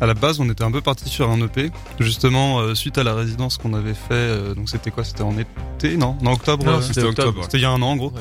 À 0.00 0.06
la 0.06 0.14
base, 0.14 0.40
on 0.40 0.48
était 0.48 0.64
un 0.64 0.70
peu 0.72 0.80
parti 0.80 1.08
sur 1.10 1.28
un 1.28 1.38
EP, 1.44 1.70
justement 1.98 2.60
euh, 2.60 2.74
suite 2.74 2.96
à 2.96 3.04
la 3.04 3.14
résidence 3.14 3.58
qu'on 3.58 3.74
avait 3.74 3.92
fait. 3.92 4.12
euh, 4.12 4.54
donc 4.54 4.70
c'était 4.70 4.90
quoi? 4.90 5.04
C'était 5.04 5.22
en 5.22 5.36
été 5.38 5.96
Non, 5.98 6.16
en 6.24 6.32
octobre. 6.32 6.64
Non, 6.64 6.78
euh, 6.78 6.80
c'était 6.80 7.02
octobre. 7.02 7.42
C'était 7.44 7.58
il 7.58 7.62
y 7.62 7.64
a 7.66 7.70
un 7.70 7.82
an 7.82 7.88
en 7.90 7.96
gros. 7.96 8.10
Ouais. 8.10 8.20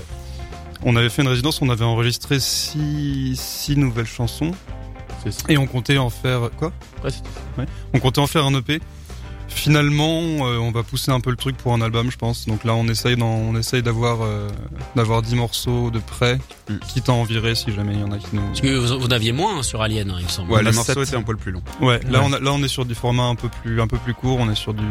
On 0.84 0.96
avait 0.96 1.10
fait 1.10 1.22
une 1.22 1.28
résidence, 1.28 1.62
on 1.62 1.70
avait 1.70 1.84
enregistré 1.86 2.40
six, 2.40 3.36
six 3.40 3.76
nouvelles 3.76 4.06
chansons. 4.06 4.52
Et 5.50 5.58
on 5.58 5.68
comptait 5.68 5.98
en 5.98 6.10
faire 6.10 6.50
quoi? 6.58 6.72
Ouais, 7.04 7.66
On 7.94 8.00
comptait 8.00 8.20
en 8.22 8.28
faire 8.28 8.46
un 8.46 8.54
EP. 8.56 8.80
Finalement, 9.50 10.22
euh, 10.48 10.58
on 10.58 10.72
va 10.72 10.84
pousser 10.84 11.12
un 11.12 11.20
peu 11.20 11.30
le 11.32 11.36
truc 11.36 11.58
pour 11.58 11.74
un 11.74 11.82
album, 11.82 12.10
je 12.12 12.18
pense. 12.18 12.46
Donc 12.46 12.64
là, 12.64 12.74
on 12.76 12.88
essaye, 12.88 13.18
d'en- 13.18 13.26
on 13.28 13.56
essaye 13.56 13.82
d'avoir 13.84 14.22
euh, 14.22 14.48
d'avoir 14.96 15.22
10 15.22 15.36
morceaux 15.36 15.92
de 15.92 16.00
près, 16.00 16.38
Mm. 16.70 16.78
quitte 16.88 17.10
à 17.10 17.14
en 17.14 17.24
virer 17.24 17.56
si 17.56 17.72
jamais 17.74 17.94
il 17.96 18.00
y 18.00 18.04
en 18.04 18.12
a 18.12 18.18
qui 18.18 18.28
nous. 18.34 18.42
Parce 18.44 18.62
que 18.62 18.78
vous, 18.78 19.00
vous 19.00 19.06
en 19.08 19.12
aviez 19.12 19.32
moins 19.32 19.60
hein, 19.60 19.64
sur 19.64 19.82
Alien, 19.82 20.10
hein, 20.12 20.16
il 20.20 20.24
me 20.26 20.30
semble. 20.30 20.52
Ouais, 20.52 20.64
les 20.64 20.72
morceaux 20.72 21.04
étaient 21.04 21.16
un 21.16 21.24
peu 21.24 21.36
plus 21.36 21.52
longs. 21.52 21.64
Ouais, 21.82 22.00
là 22.10 22.20
Ouais. 22.20 22.26
on 22.30 22.34
a, 22.34 22.40
là 22.40 22.52
on 22.54 22.64
est 22.64 22.68
sur 22.68 22.86
du 22.86 22.96
format 22.96 23.24
un 23.24 23.36
peu 23.36 23.50
plus 23.50 23.82
un 23.82 23.88
peu 23.88 23.98
plus 23.98 24.14
court, 24.14 24.38
on 24.40 24.50
est 24.50 24.56
sur 24.56 24.74
du 24.74 24.86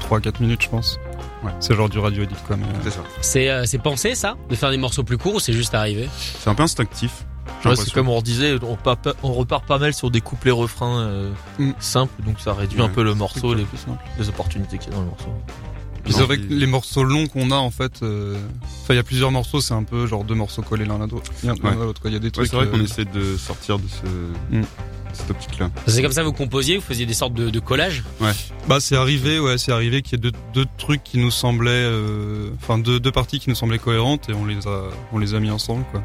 3 0.00 0.20
4 0.20 0.40
minutes 0.40 0.62
je 0.62 0.68
pense. 0.68 0.98
Ouais. 1.44 1.52
C'est 1.60 1.74
genre 1.76 1.88
du 1.88 1.98
radio 1.98 2.22
edit 2.24 2.34
quoi 2.46 2.56
mais 2.56 2.66
C'est 2.84 2.90
ça. 2.90 3.00
C'est 3.20 3.48
euh, 3.48 3.64
c'est 3.64 3.78
pensé 3.78 4.14
ça, 4.14 4.36
de 4.50 4.54
faire 4.54 4.70
des 4.70 4.76
morceaux 4.76 5.02
plus 5.04 5.18
courts 5.18 5.36
ou 5.36 5.40
c'est 5.40 5.52
juste 5.52 5.74
arrivé? 5.74 6.08
C'est 6.40 6.50
un 6.50 6.54
peu 6.54 6.62
instinctif. 6.64 7.24
Ouais, 7.64 7.76
c'est 7.76 7.92
comme 7.92 8.08
on 8.08 8.20
disait, 8.22 8.56
on, 8.62 9.32
repart 9.32 9.66
pas 9.66 9.78
mal 9.78 9.92
sur 9.94 10.10
des 10.10 10.20
couplets 10.20 10.50
refrains 10.50 11.00
euh, 11.00 11.30
Mm. 11.58 11.72
simples, 11.78 12.22
donc 12.24 12.40
ça 12.40 12.54
réduit 12.54 12.80
un 12.80 12.88
peu 12.88 13.02
le 13.02 13.14
morceau, 13.14 13.54
les, 13.54 13.64
plus 13.64 13.78
simple. 13.78 14.02
les 14.18 14.28
opportunités 14.28 14.78
qu'il 14.78 14.90
y 14.90 14.92
a 14.92 14.96
dans 14.96 15.02
le 15.02 15.08
morceau. 15.08 15.32
C'est 16.10 16.22
vrai 16.22 16.38
que 16.38 16.46
les 16.52 16.66
morceaux 16.66 17.04
longs 17.04 17.26
qu'on 17.26 17.50
a 17.50 17.56
en 17.56 17.70
fait 17.70 18.02
euh, 18.02 18.38
enfin 18.82 18.94
il 18.94 18.96
y 18.96 19.00
a 19.00 19.02
plusieurs 19.02 19.30
morceaux, 19.30 19.60
c'est 19.60 19.74
un 19.74 19.82
peu 19.82 20.06
genre 20.06 20.24
deux 20.24 20.34
morceaux 20.34 20.62
collés 20.62 20.86
l'un 20.86 21.00
à 21.02 21.06
l'autre. 21.06 21.32
Il 21.42 21.48
y 21.48 22.16
a 22.16 22.18
des 22.18 22.26
Ouais, 22.26 22.30
trucs 22.30 22.46
c'est 22.46 22.56
vrai 22.56 22.66
euh, 22.66 22.70
qu'on 22.70 22.80
essaie 22.80 23.04
de 23.04 23.36
sortir 23.36 23.78
de 23.78 23.84
ce, 23.88 24.56
Mm. 24.56 24.62
Cette 25.18 25.30
optique-là. 25.30 25.70
C'est 25.86 26.02
comme 26.02 26.12
ça 26.12 26.22
que 26.22 26.26
vous 26.26 26.32
composiez, 26.32 26.76
vous 26.76 26.82
faisiez 26.82 27.06
des 27.06 27.14
sortes 27.14 27.34
de, 27.34 27.50
de 27.50 27.60
collages 27.60 28.02
Bah 28.68 28.80
c'est 28.80 28.96
arrivé, 28.96 29.38
ouais, 29.38 29.58
c'est 29.58 29.72
arrivé 29.72 30.02
qu'il 30.02 30.12
y 30.12 30.14
ait 30.26 30.30
deux, 30.30 30.36
deux 30.54 30.66
trucs 30.78 31.02
qui 31.04 31.18
nous 31.18 31.30
semblaient, 31.30 31.70
euh, 31.70 32.50
enfin 32.62 32.78
deux, 32.78 33.00
deux 33.00 33.12
parties 33.12 33.38
qui 33.40 33.48
nous 33.50 33.56
semblaient 33.56 33.78
cohérentes 33.78 34.28
et 34.28 34.32
on 34.34 34.44
les 34.46 34.66
a, 34.66 34.84
on 35.12 35.18
les 35.18 35.34
a 35.34 35.40
mis 35.40 35.50
ensemble 35.50 35.84
quoi. 35.90 36.02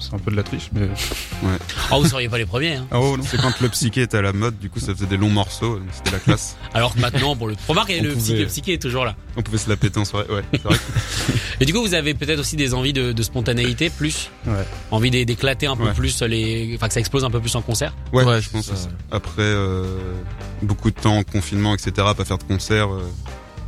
C'est 0.00 0.14
un 0.14 0.18
peu 0.18 0.30
de 0.30 0.36
la 0.36 0.42
triche, 0.42 0.70
mais 0.72 0.88
Oh, 1.92 2.00
vous 2.00 2.08
seriez 2.08 2.28
pas 2.28 2.38
les 2.38 2.46
premiers. 2.46 2.74
Hein. 2.76 2.86
ah 2.90 3.00
oh 3.00 3.16
non. 3.16 3.22
C'est 3.26 3.40
quand 3.40 3.60
le 3.60 3.68
psyché 3.68 4.02
était 4.02 4.16
à 4.18 4.22
la 4.22 4.32
mode, 4.32 4.58
du 4.58 4.70
coup 4.70 4.80
ça 4.80 4.94
faisait 4.94 5.06
des 5.06 5.16
longs 5.16 5.30
morceaux, 5.30 5.80
c'était 5.92 6.10
la 6.12 6.18
classe. 6.18 6.56
Alors 6.74 6.94
que 6.94 7.00
maintenant, 7.00 7.36
pour 7.36 7.48
le 7.48 7.54
remarque, 7.68 7.90
le 7.90 8.10
pouvait- 8.10 8.14
psyché, 8.20 8.46
psyché 8.46 8.72
est 8.74 8.82
toujours 8.82 9.04
là. 9.04 9.14
On 9.36 9.42
pouvait 9.42 9.58
se 9.58 9.68
la 9.68 9.76
péter 9.76 9.98
en 10.00 10.04
soirée. 10.04 10.26
Ouais, 10.30 10.42
c'est 10.52 10.62
vrai. 10.62 10.76
Et 11.60 11.64
du 11.64 11.72
coup, 11.72 11.80
vous 11.82 11.94
avez 11.94 12.14
peut-être 12.14 12.40
aussi 12.40 12.56
des 12.56 12.74
envies 12.74 12.92
de, 12.92 13.12
de 13.12 13.22
spontanéité 13.22 13.90
plus, 13.90 14.30
Ouais. 14.46 14.64
envie 14.90 15.10
d'é- 15.10 15.24
d'éclater 15.24 15.66
un 15.66 15.76
peu 15.76 15.84
Ouais. 15.84 15.92
plus 15.92 16.22
les, 16.22 16.72
enfin 16.76 16.88
que 16.88 16.94
ça 16.94 17.00
explose 17.00 17.24
un 17.24 17.30
peu 17.30 17.40
plus 17.40 17.54
en 17.54 17.62
concert. 17.62 17.94
Ouais, 18.12 18.24
Ouais, 18.34 18.40
je 18.42 18.50
pense 18.50 18.66
ça. 18.66 18.88
Après 19.10 19.42
euh, 19.42 19.84
beaucoup 20.62 20.90
de 20.90 20.98
temps 21.00 21.16
en 21.18 21.22
confinement, 21.22 21.74
etc., 21.74 21.92
pas 22.16 22.24
faire 22.24 22.38
de 22.38 22.44
concert, 22.44 22.88
euh, 22.92 23.02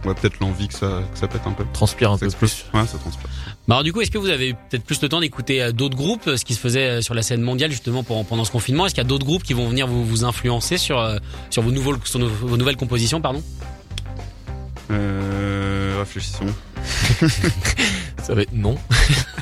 ouais, 0.05 0.15
peut-être 0.15 0.39
l'envie 0.41 0.69
que 0.69 0.75
ça, 0.75 1.01
que 1.13 1.19
ça 1.19 1.27
pète 1.29 1.43
un 1.47 1.53
peu. 1.53 1.65
Transpire 1.73 2.11
un 2.13 2.17
Ça 2.17 2.21
peu 2.21 2.27
explose. 2.27 2.53
plus. 2.71 2.79
Ouais, 2.81 2.87
ça 2.87 2.99
transpire. 2.99 3.29
Bah 3.69 3.75
alors 3.77 3.85
du 3.85 3.93
coup, 3.93 4.01
est-ce 4.01 4.11
que 4.11 4.19
vous 4.19 4.29
avez 4.31 4.55
peut-être 4.55 4.85
plus 4.85 5.01
le 5.03 5.09
temps 5.09 5.21
d'écouter 5.21 5.63
euh, 5.63 5.73
d'autres 5.73 5.97
groupes, 5.97 6.25
ce 6.37 6.45
qui 6.45 6.55
se 6.55 6.61
faisait 6.61 7.03
sur 7.03 7.15
la 7.15 7.23
scène 7.23 7.43
mondiale 7.43 7.71
justement 7.71 8.03
pendant 8.03 8.45
ce 8.45 8.51
confinement? 8.51 8.87
Est-ce 8.87 8.95
qu'il 8.95 9.03
y 9.03 9.07
a 9.07 9.09
d'autres 9.09 9.27
groupes 9.27 9.43
qui 9.43 9.55
vont 9.55 9.69
venir 9.69 9.87
vous, 9.87 10.05
vous 10.05 10.25
influencer 10.25 10.79
sur 10.79 11.05
sur 11.51 11.63
vos 11.63 11.71
nouveaux 11.73 11.95
sur 12.05 12.21
vos 12.21 12.57
nouvelles 12.57 12.77
compositions, 12.77 13.21
pardon? 13.21 13.43
Euh, 14.91 15.97
réfléchissons. 15.99 16.47
Ça 18.23 18.35
va 18.35 18.43
être 18.43 18.53
non. 18.53 18.77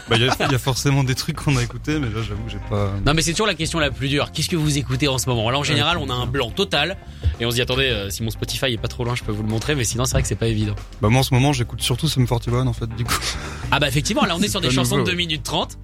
Bah, 0.06 0.16
il 0.18 0.22
y, 0.26 0.28
a- 0.28 0.36
il 0.48 0.52
y 0.52 0.54
a 0.54 0.58
forcément 0.58 1.02
des 1.02 1.14
trucs 1.14 1.36
qu'on 1.36 1.56
a 1.56 1.62
écoutés, 1.62 1.98
mais 1.98 2.08
là, 2.08 2.20
j'avoue, 2.28 2.42
j'ai 2.46 2.58
pas. 2.68 2.92
Non 3.06 3.14
mais 3.14 3.22
c'est 3.22 3.30
toujours 3.30 3.46
la 3.46 3.54
question 3.54 3.78
la 3.78 3.90
plus 3.90 4.08
dure. 4.10 4.32
Qu'est-ce 4.32 4.50
que 4.50 4.56
vous 4.56 4.76
écoutez 4.76 5.08
en 5.08 5.16
ce 5.16 5.30
moment? 5.30 5.48
Là 5.48 5.58
en 5.58 5.62
général, 5.62 5.96
on 5.96 6.10
a 6.10 6.12
un 6.12 6.26
blanc 6.26 6.50
total 6.50 6.98
et 7.40 7.46
on 7.46 7.50
se 7.50 7.54
dit 7.54 7.62
attendez, 7.62 7.84
euh, 7.88 8.10
si 8.10 8.22
mon 8.22 8.28
Spotify 8.28 8.66
est 8.66 8.76
pas 8.76 8.88
trop 8.88 9.04
loin, 9.04 9.14
je 9.14 9.22
peux 9.22 9.32
vous 9.32 9.42
le 9.42 9.48
montrer, 9.48 9.74
mais 9.74 9.84
sinon 9.84 10.04
c'est 10.04 10.12
vrai 10.12 10.20
que 10.20 10.28
c'est 10.28 10.34
pas 10.34 10.48
évident. 10.48 10.74
Bah, 11.00 11.08
moi, 11.08 11.20
en 11.20 11.22
ce 11.22 11.32
moment, 11.32 11.54
j'écoute 11.54 11.80
surtout 11.80 12.06
Sum 12.06 12.26
41, 12.28 12.66
en 12.66 12.74
fait, 12.74 12.86
du 12.96 13.04
coup. 13.04 13.14
Ah 13.70 13.80
bah 13.80 13.88
effectivement, 13.88 14.26
là 14.26 14.36
on 14.36 14.42
est 14.42 14.48
sur 14.48 14.60
des 14.60 14.70
chansons 14.70 14.96
de 14.96 15.00
nouveau, 15.00 15.10
2 15.12 15.16
minutes 15.16 15.42
30. 15.42 15.78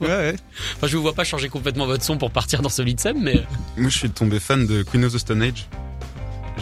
Ouais, 0.00 0.08
ouais. 0.08 0.36
Enfin, 0.76 0.86
je 0.86 0.96
vous 0.96 1.02
vois 1.02 1.12
pas 1.12 1.22
changer 1.24 1.50
complètement 1.50 1.84
votre 1.84 2.02
son 2.02 2.16
pour 2.16 2.30
partir 2.30 2.62
dans 2.62 2.70
Solid 2.70 2.98
Sum, 2.98 3.18
mais 3.20 3.44
Moi, 3.76 3.90
je 3.90 3.98
suis 3.98 4.10
tombé 4.10 4.40
fan 4.40 4.66
de 4.66 4.82
Queen 4.82 5.04
of 5.04 5.12
the 5.12 5.18
Stone 5.18 5.42
Age. 5.42 5.66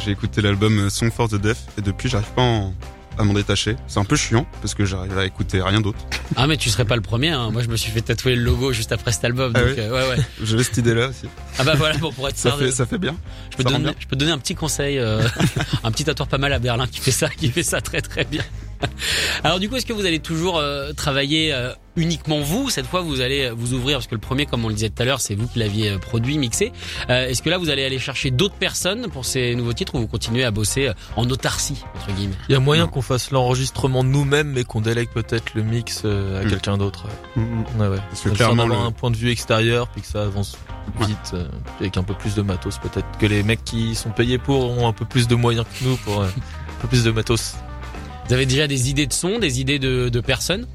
J'ai 0.04 0.10
écouté 0.10 0.42
l'album 0.42 0.78
euh, 0.80 0.90
Song 0.90 1.10
for 1.12 1.28
the 1.28 1.36
Deaf 1.36 1.58
et 1.78 1.80
depuis, 1.80 2.08
j'arrive 2.08 2.28
pas 2.34 2.42
en- 2.42 2.74
à 3.18 3.24
m'en 3.24 3.32
détacher. 3.34 3.76
C'est 3.86 3.98
un 3.98 4.04
peu 4.04 4.16
chiant 4.16 4.46
parce 4.60 4.74
que 4.74 4.84
j'arrive 4.84 5.16
à 5.18 5.24
écouter 5.24 5.62
rien 5.62 5.80
d'autre. 5.80 5.98
ah 6.36 6.46
mais 6.46 6.56
tu 6.56 6.70
serais 6.70 6.84
pas 6.84 6.96
le 6.96 7.02
premier. 7.02 7.30
Hein. 7.30 7.50
Moi 7.50 7.62
je 7.62 7.68
me 7.68 7.76
suis 7.76 7.90
fait 7.90 8.00
tatouer 8.02 8.36
le 8.36 8.42
logo 8.42 8.72
juste 8.72 8.92
après 8.92 9.12
cet 9.12 9.24
album. 9.24 9.52
Ah 9.54 9.60
donc, 9.60 9.68
oui 9.70 9.74
euh, 9.78 9.90
ouais 10.10 10.16
ouais. 10.16 10.24
J'avais 10.44 10.62
cette 10.62 10.76
idée-là 10.78 11.08
aussi. 11.08 11.26
Ah 11.58 11.64
bah 11.64 11.74
voilà 11.76 11.98
pour, 11.98 12.14
pour 12.14 12.28
être 12.28 12.36
Ça 12.36 12.52
fait, 12.52 12.70
ça 12.70 12.86
fait 12.86 12.98
bien. 12.98 13.16
Je 13.50 13.56
peux, 13.56 13.62
Ça 13.62 13.68
te 13.68 13.72
rend 13.74 13.78
donner, 13.80 13.90
bien. 13.92 13.94
je 14.00 14.06
peux 14.06 14.16
te 14.16 14.20
donner 14.20 14.32
un 14.32 14.38
petit 14.38 14.54
conseil, 14.54 14.98
euh, 14.98 15.22
un 15.84 15.90
petit 15.90 16.04
tatoueur 16.04 16.28
pas 16.28 16.38
mal 16.38 16.52
à 16.52 16.58
Berlin 16.58 16.86
qui 16.86 17.00
fait 17.00 17.10
ça, 17.10 17.28
qui 17.28 17.50
fait 17.50 17.62
ça 17.62 17.80
très 17.80 18.00
très 18.02 18.24
bien. 18.24 18.42
Alors 19.44 19.58
du 19.60 19.68
coup, 19.68 19.76
est-ce 19.76 19.86
que 19.86 19.92
vous 19.92 20.06
allez 20.06 20.18
toujours 20.20 20.58
euh, 20.58 20.92
travailler 20.92 21.52
euh, 21.52 21.72
uniquement 21.96 22.40
vous? 22.40 22.70
Cette 22.70 22.86
fois, 22.86 23.00
vous 23.00 23.20
allez 23.20 23.50
vous 23.50 23.72
ouvrir 23.74 23.98
parce 23.98 24.06
que 24.06 24.14
le 24.14 24.20
premier, 24.20 24.46
comme 24.46 24.64
on 24.64 24.68
le 24.68 24.74
disait 24.74 24.90
tout 24.90 25.02
à 25.02 25.04
l'heure, 25.04 25.20
c'est 25.20 25.34
vous 25.34 25.46
qui 25.46 25.58
l'aviez 25.58 25.90
euh, 25.90 25.98
produit, 25.98 26.38
mixé. 26.38 26.72
Euh, 27.10 27.28
est-ce 27.28 27.42
que 27.42 27.50
là, 27.50 27.58
vous 27.58 27.70
allez 27.70 27.84
aller 27.84 27.98
chercher 27.98 28.30
d'autres 28.30 28.54
personnes 28.56 29.08
pour 29.12 29.24
ces 29.24 29.54
nouveaux 29.54 29.72
titres 29.72 29.94
ou 29.94 30.00
vous 30.00 30.06
continuez 30.06 30.44
à 30.44 30.50
bosser 30.50 30.88
euh, 30.88 30.92
en 31.16 31.28
autarcie 31.30 31.82
entre 31.94 32.12
guillemets? 32.16 32.34
Il 32.48 32.52
y 32.52 32.56
a 32.56 32.60
moyen 32.60 32.84
Non. 32.84 32.88
qu'on 32.90 33.02
fasse 33.02 33.30
l'enregistrement 33.30 34.04
nous-mêmes, 34.04 34.52
mais 34.52 34.64
qu'on 34.64 34.80
délègue 34.80 35.08
peut-être 35.14 35.54
le 35.54 35.62
mix 35.62 36.02
euh, 36.04 36.40
à 36.40 36.44
Mm. 36.44 36.48
quelqu'un 36.50 36.76
d'autre. 36.78 37.06
Mm, 37.36 37.40
mm. 37.42 37.64
Ouais, 37.80 37.88
ouais. 37.88 37.98
Parce 38.10 38.22
que 38.22 38.28
clairement, 38.30 38.66
le- 38.66 38.74
un 38.74 38.92
point 38.92 39.10
de 39.10 39.16
vue 39.16 39.30
extérieur, 39.30 39.88
puis 39.88 40.02
que 40.02 40.08
ça 40.08 40.22
avance 40.22 40.56
Ouais. 41.00 41.06
vite, 41.06 41.30
euh, 41.34 41.48
avec 41.80 41.96
un 41.96 42.02
peu 42.04 42.14
plus 42.14 42.34
de 42.36 42.42
matos 42.42 42.78
peut-être. 42.78 43.06
Que 43.18 43.26
les 43.26 43.42
mecs 43.42 43.64
qui 43.64 43.94
sont 43.96 44.10
payés 44.10 44.38
pour 44.38 44.70
ont 44.78 44.86
un 44.86 44.92
peu 44.92 45.04
plus 45.04 45.26
de 45.26 45.34
moyens 45.34 45.66
que 45.66 45.84
nous 45.84 45.96
pour 45.96 46.20
euh, 46.20 46.26
un 46.26 46.80
peu 46.82 46.88
plus 46.88 47.02
de 47.02 47.10
matos. 47.10 47.54
Vous 48.28 48.34
avez 48.34 48.46
déjà 48.46 48.66
des 48.66 48.90
idées 48.90 49.06
de 49.06 49.12
son, 49.12 49.38
des 49.38 49.60
idées 49.60 49.78
de, 49.78 50.08
de 50.08 50.20
personnes 50.20 50.66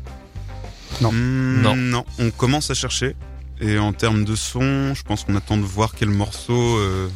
Non. 1.02 1.12
Hmm, 1.12 1.62
Non. 1.62 1.76
Non, 1.76 2.06
on 2.20 2.32
commence 2.32 2.70
à 2.72 2.74
chercher. 2.74 3.16
Et 3.60 3.78
en 3.78 3.94
termes 3.94 4.26
de 4.26 4.36
son, 4.36 4.94
je 4.96 5.04
pense 5.04 5.24
qu'on 5.24 5.36
attend 5.36 5.58
de 5.58 5.62
voir 5.64 5.94
quel 5.96 6.10
morceau, 6.10 6.78
euh, 6.78 7.08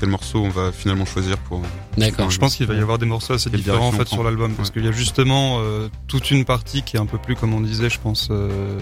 quel 0.00 0.10
morceau 0.10 0.40
on 0.42 0.50
va 0.50 0.70
finalement 0.72 1.06
choisir 1.06 1.38
pour. 1.38 1.62
D'accord. 1.96 2.30
Je 2.30 2.38
pense 2.38 2.56
qu'il 2.56 2.66
va 2.66 2.74
y 2.74 2.80
avoir 2.80 2.98
des 2.98 3.06
morceaux 3.06 3.32
assez 3.34 3.48
Quelle 3.50 3.60
différents 3.60 3.88
en 3.88 3.92
fait 3.92 4.06
sur 4.08 4.22
l'album 4.22 4.52
parce 4.54 4.68
Ouais. 4.68 4.74
qu'il 4.74 4.84
y 4.84 4.88
a 4.88 4.92
justement 4.92 5.60
euh, 5.60 5.88
toute 6.08 6.30
une 6.30 6.44
partie 6.44 6.82
qui 6.82 6.96
est 6.96 7.00
un 7.00 7.06
peu 7.06 7.16
plus 7.18 7.36
comme 7.36 7.54
on 7.54 7.60
disait 7.62 7.88
je 7.88 7.98
pense 8.00 8.28
euh... 8.30 8.78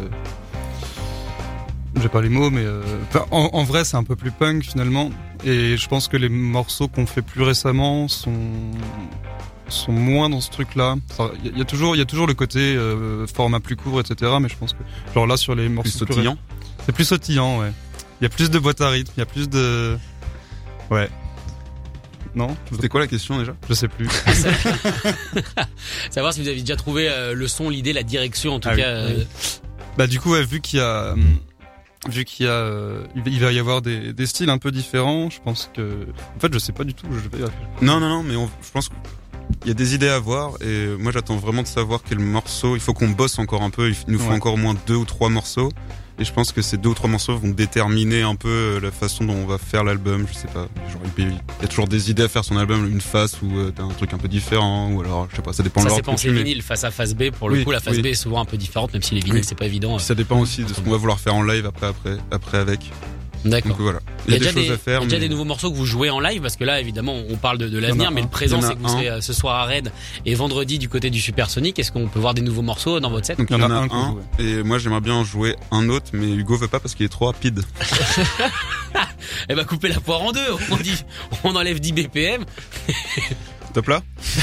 j'ai 2.00 2.08
pas 2.08 2.22
les 2.22 2.28
mots 2.28 2.50
mais 2.50 2.64
euh, 2.64 2.82
enfin, 3.08 3.24
en, 3.30 3.50
en 3.52 3.62
vrai 3.64 3.84
c'est 3.84 3.96
un 3.96 4.02
peu 4.04 4.16
plus 4.16 4.30
punk 4.32 4.64
finalement 4.64 5.10
et 5.44 5.76
je 5.76 5.88
pense 5.88 6.08
que 6.08 6.16
les 6.16 6.28
morceaux 6.28 6.88
qu'on 6.88 7.06
fait 7.06 7.22
plus 7.22 7.42
récemment 7.42 8.08
sont 8.08 8.32
sont 9.72 9.92
moins 9.92 10.28
dans 10.30 10.40
ce 10.40 10.50
truc 10.50 10.74
là 10.74 10.96
il 11.18 11.46
y, 11.46 11.48
a- 11.48 11.52
il 11.52 11.58
y 11.58 11.62
a 11.62 11.64
toujours 11.64 11.94
il 11.96 11.98
y 11.98 12.02
a 12.02 12.04
toujours 12.06 12.26
le 12.26 12.34
côté 12.34 12.60
euh, 12.76 13.26
format 13.26 13.60
plus 13.60 13.76
court 13.76 14.00
etc 14.00 14.32
mais 14.40 14.48
je 14.48 14.56
pense 14.56 14.72
que 14.72 14.78
genre 15.14 15.26
là 15.26 15.36
sur 15.36 15.54
les 15.54 15.68
morceaux 15.68 16.04
plus 16.04 16.14
sautillant. 16.14 16.36
c'est 16.86 16.92
plus 16.92 17.04
sautillant 17.04 17.58
ouais 17.60 17.72
il 18.20 18.24
y 18.24 18.26
a 18.26 18.30
plus 18.30 18.50
de 18.50 18.58
boîte 18.58 18.80
à 18.80 18.88
rythme 18.90 19.12
il 19.16 19.20
y 19.20 19.22
a 19.22 19.26
plus 19.26 19.48
de 19.48 19.96
ouais 20.90 21.08
non? 22.34 22.56
C'était 22.70 22.88
quoi 22.88 23.00
la 23.00 23.06
question 23.08 23.38
déjà? 23.38 23.54
Je 23.68 23.74
sais 23.74 23.88
plus 23.88 24.08
Savoir 26.10 26.32
si 26.32 26.40
vous 26.40 26.48
avez 26.48 26.60
déjà 26.60 26.76
trouvé 26.76 27.08
euh, 27.10 27.34
le 27.34 27.46
son, 27.46 27.68
l'idée, 27.68 27.92
la 27.92 28.02
direction 28.02 28.54
en 28.54 28.60
tout 28.60 28.68
Ah 28.70 28.74
oui, 28.74 28.80
cas. 28.80 28.88
euh, 28.88 29.14
oui. 29.18 29.26
Bah 29.98 30.06
du 30.06 30.18
coup, 30.18 30.32
ouais, 30.32 30.42
vu 30.42 30.60
qu'il 30.62 30.78
y 30.78 30.82
a, 30.82 31.14
vu 32.08 32.24
qu'il 32.24 32.46
y 32.46 32.48
a, 32.48 32.52
euh, 32.52 33.04
il 33.14 33.38
va- 33.40 33.52
y 33.52 33.58
avoir 33.58 33.82
des, 33.82 34.14
des 34.14 34.26
styles 34.26 34.48
un 34.48 34.56
peu 34.56 34.70
différents, 34.70 35.28
je 35.28 35.40
pense 35.44 35.70
que, 35.76 36.06
en 36.36 36.40
fait, 36.40 36.52
je 36.54 36.58
sais 36.58 36.72
pas 36.72 36.84
du 36.84 36.94
tout. 36.94 37.06
Je 37.12 37.28
vais. 37.36 37.44
Non, 37.82 38.00
non, 38.00 38.08
non, 38.08 38.22
mais 38.22 38.36
on- 38.36 38.48
je 38.62 38.70
pense 38.72 38.88
qu'il 39.62 39.68
y 39.68 39.70
a 39.70 39.74
des 39.74 39.94
idées 39.94 40.08
à 40.08 40.18
voir 40.18 40.52
et 40.60 40.88
moi 40.98 41.12
j'attends 41.12 41.36
vraiment 41.36 41.62
de 41.62 41.66
savoir 41.68 42.00
quel 42.08 42.18
morceau. 42.18 42.74
Il 42.76 42.80
faut 42.80 42.92
qu'on 42.94 43.08
bosse 43.08 43.38
encore 43.38 43.62
un 43.62 43.70
peu. 43.70 43.90
Il 43.90 43.96
nous 44.08 44.18
faut 44.18 44.28
Ouais. 44.30 44.36
encore 44.36 44.54
au 44.54 44.58
moins 44.58 44.74
deux 44.86 44.96
ou 44.96 45.04
trois 45.04 45.28
morceaux 45.28 45.70
Et 46.18 46.24
je 46.24 46.32
pense 46.32 46.52
que 46.52 46.60
ces 46.60 46.76
deux 46.76 46.90
ou 46.90 46.94
trois 46.94 47.08
morceaux 47.08 47.36
vont 47.38 47.48
déterminer 47.48 48.20
un 48.22 48.34
peu 48.34 48.48
euh, 48.48 48.80
la 48.80 48.90
façon 48.90 49.24
dont 49.24 49.32
on 49.34 49.46
va 49.46 49.56
faire 49.58 49.82
l'album. 49.82 50.26
Je 50.30 50.34
sais 50.34 50.46
pas. 50.48 50.68
Genre, 50.90 51.00
il 51.16 51.24
il 51.24 51.32
y 51.62 51.64
a 51.64 51.68
toujours 51.68 51.88
des 51.88 52.10
idées 52.10 52.24
à 52.24 52.28
faire 52.28 52.44
son 52.44 52.56
album, 52.58 52.86
une 52.86 53.00
face 53.00 53.40
où 53.42 53.46
euh, 53.56 53.72
t'as 53.74 53.82
un 53.82 53.88
truc 53.88 54.12
un 54.12 54.18
peu 54.18 54.28
différent, 54.28 54.92
ou 54.92 55.00
alors 55.00 55.26
je 55.30 55.36
sais 55.36 55.42
pas. 55.42 55.52
Ça 55.54 55.62
dépend 55.62 55.82
de 55.82 55.88
Ça 55.88 55.96
leur 56.06 56.18
c'est 56.18 56.30
vinyle 56.30 56.60
face 56.62 56.84
à 56.84 56.90
face 56.90 57.14
B. 57.14 57.30
Pour 57.30 57.48
le 57.48 57.56
Oui, 57.56 57.64
coup, 57.64 57.70
la 57.70 57.80
face 57.80 57.96
oui. 57.96 58.02
B 58.02 58.06
est 58.06 58.14
souvent 58.14 58.40
un 58.40 58.44
peu 58.44 58.56
différente, 58.58 58.92
même 58.92 59.02
si 59.02 59.14
les 59.14 59.20
vinyles 59.20 59.40
Oui. 59.40 59.44
c'est 59.48 59.54
pas 59.58 59.64
évident. 59.66 59.98
Ça 59.98 60.14
dépend 60.14 60.38
aussi 60.38 60.64
de 60.64 60.72
ce 60.74 60.80
qu'on 60.80 60.90
va 60.90 60.96
vouloir 60.98 61.18
faire 61.18 61.34
en 61.34 61.42
live 61.42 61.64
après, 61.66 61.86
après, 61.86 62.16
après 62.30 62.58
avec. 62.58 62.90
D'accord. 63.44 63.72
Donc 63.72 63.80
voilà. 63.80 63.98
Il 64.28 64.34
y 64.34 64.36
a, 64.36 64.38
des 64.38 64.44
déjà, 64.46 64.52
choses 64.56 64.66
des, 64.68 64.72
à 64.72 64.78
faire. 64.78 65.00
il 65.00 65.02
y 65.02 65.04
a 65.04 65.04
déjà 65.06 65.16
mais- 65.16 65.20
des 65.20 65.28
nouveaux 65.28 65.44
morceaux 65.44 65.70
que 65.70 65.76
vous 65.76 65.84
jouez 65.86 66.10
en 66.10 66.20
live 66.20 66.40
parce 66.42 66.56
que 66.56 66.64
là 66.64 66.80
évidemment 66.80 67.16
on 67.28 67.36
parle 67.36 67.58
de, 67.58 67.68
de 67.68 67.78
en 67.78 67.80
l'avenir 67.80 68.10
mais 68.12 68.20
un. 68.20 68.24
le 68.24 68.30
présent 68.30 68.60
c'est 68.60 68.74
que 68.74 68.78
vous 68.78 68.86
un. 68.86 68.92
serez 68.92 69.08
euh, 69.10 69.20
ce 69.20 69.32
soir 69.32 69.56
à 69.56 69.64
Rennes 69.64 69.90
et 70.26 70.34
vendredi 70.34 70.78
du 70.78 70.88
côté 70.88 71.10
du 71.10 71.20
Supersonic. 71.20 71.78
Est-ce 71.78 71.90
qu'on 71.90 72.06
peut 72.06 72.20
voir 72.20 72.34
des 72.34 72.42
nouveaux 72.42 72.62
morceaux 72.62 73.00
dans 73.00 73.10
votre 73.10 73.26
set 73.26 73.38
Donc 73.38 73.48
Il 73.50 73.58
y 73.58 73.62
en 73.62 73.70
a 73.70 73.74
un 73.74 74.16
et 74.38 74.62
moi 74.62 74.78
j'aimerais 74.78 75.00
bien 75.00 75.14
en 75.14 75.24
jouer 75.24 75.56
un 75.72 75.88
autre, 75.88 76.06
mais 76.12 76.30
Hugo 76.30 76.56
veut 76.56 76.68
pas 76.68 76.78
parce 76.80 76.94
qu'il 76.94 77.04
est 77.06 77.10
trop 77.10 77.26
rapide. 77.26 77.62
Eh 79.48 79.54
ben 79.54 79.64
couper 79.64 79.88
la 79.88 80.00
poire 80.00 80.22
en 80.22 80.32
deux. 80.32 80.40
On 80.70 80.76
dit 80.76 81.04
on 81.44 81.54
enlève 81.56 81.80
10 81.80 81.92
BPM. 81.92 82.44
Top 83.72 83.88
là 83.88 84.02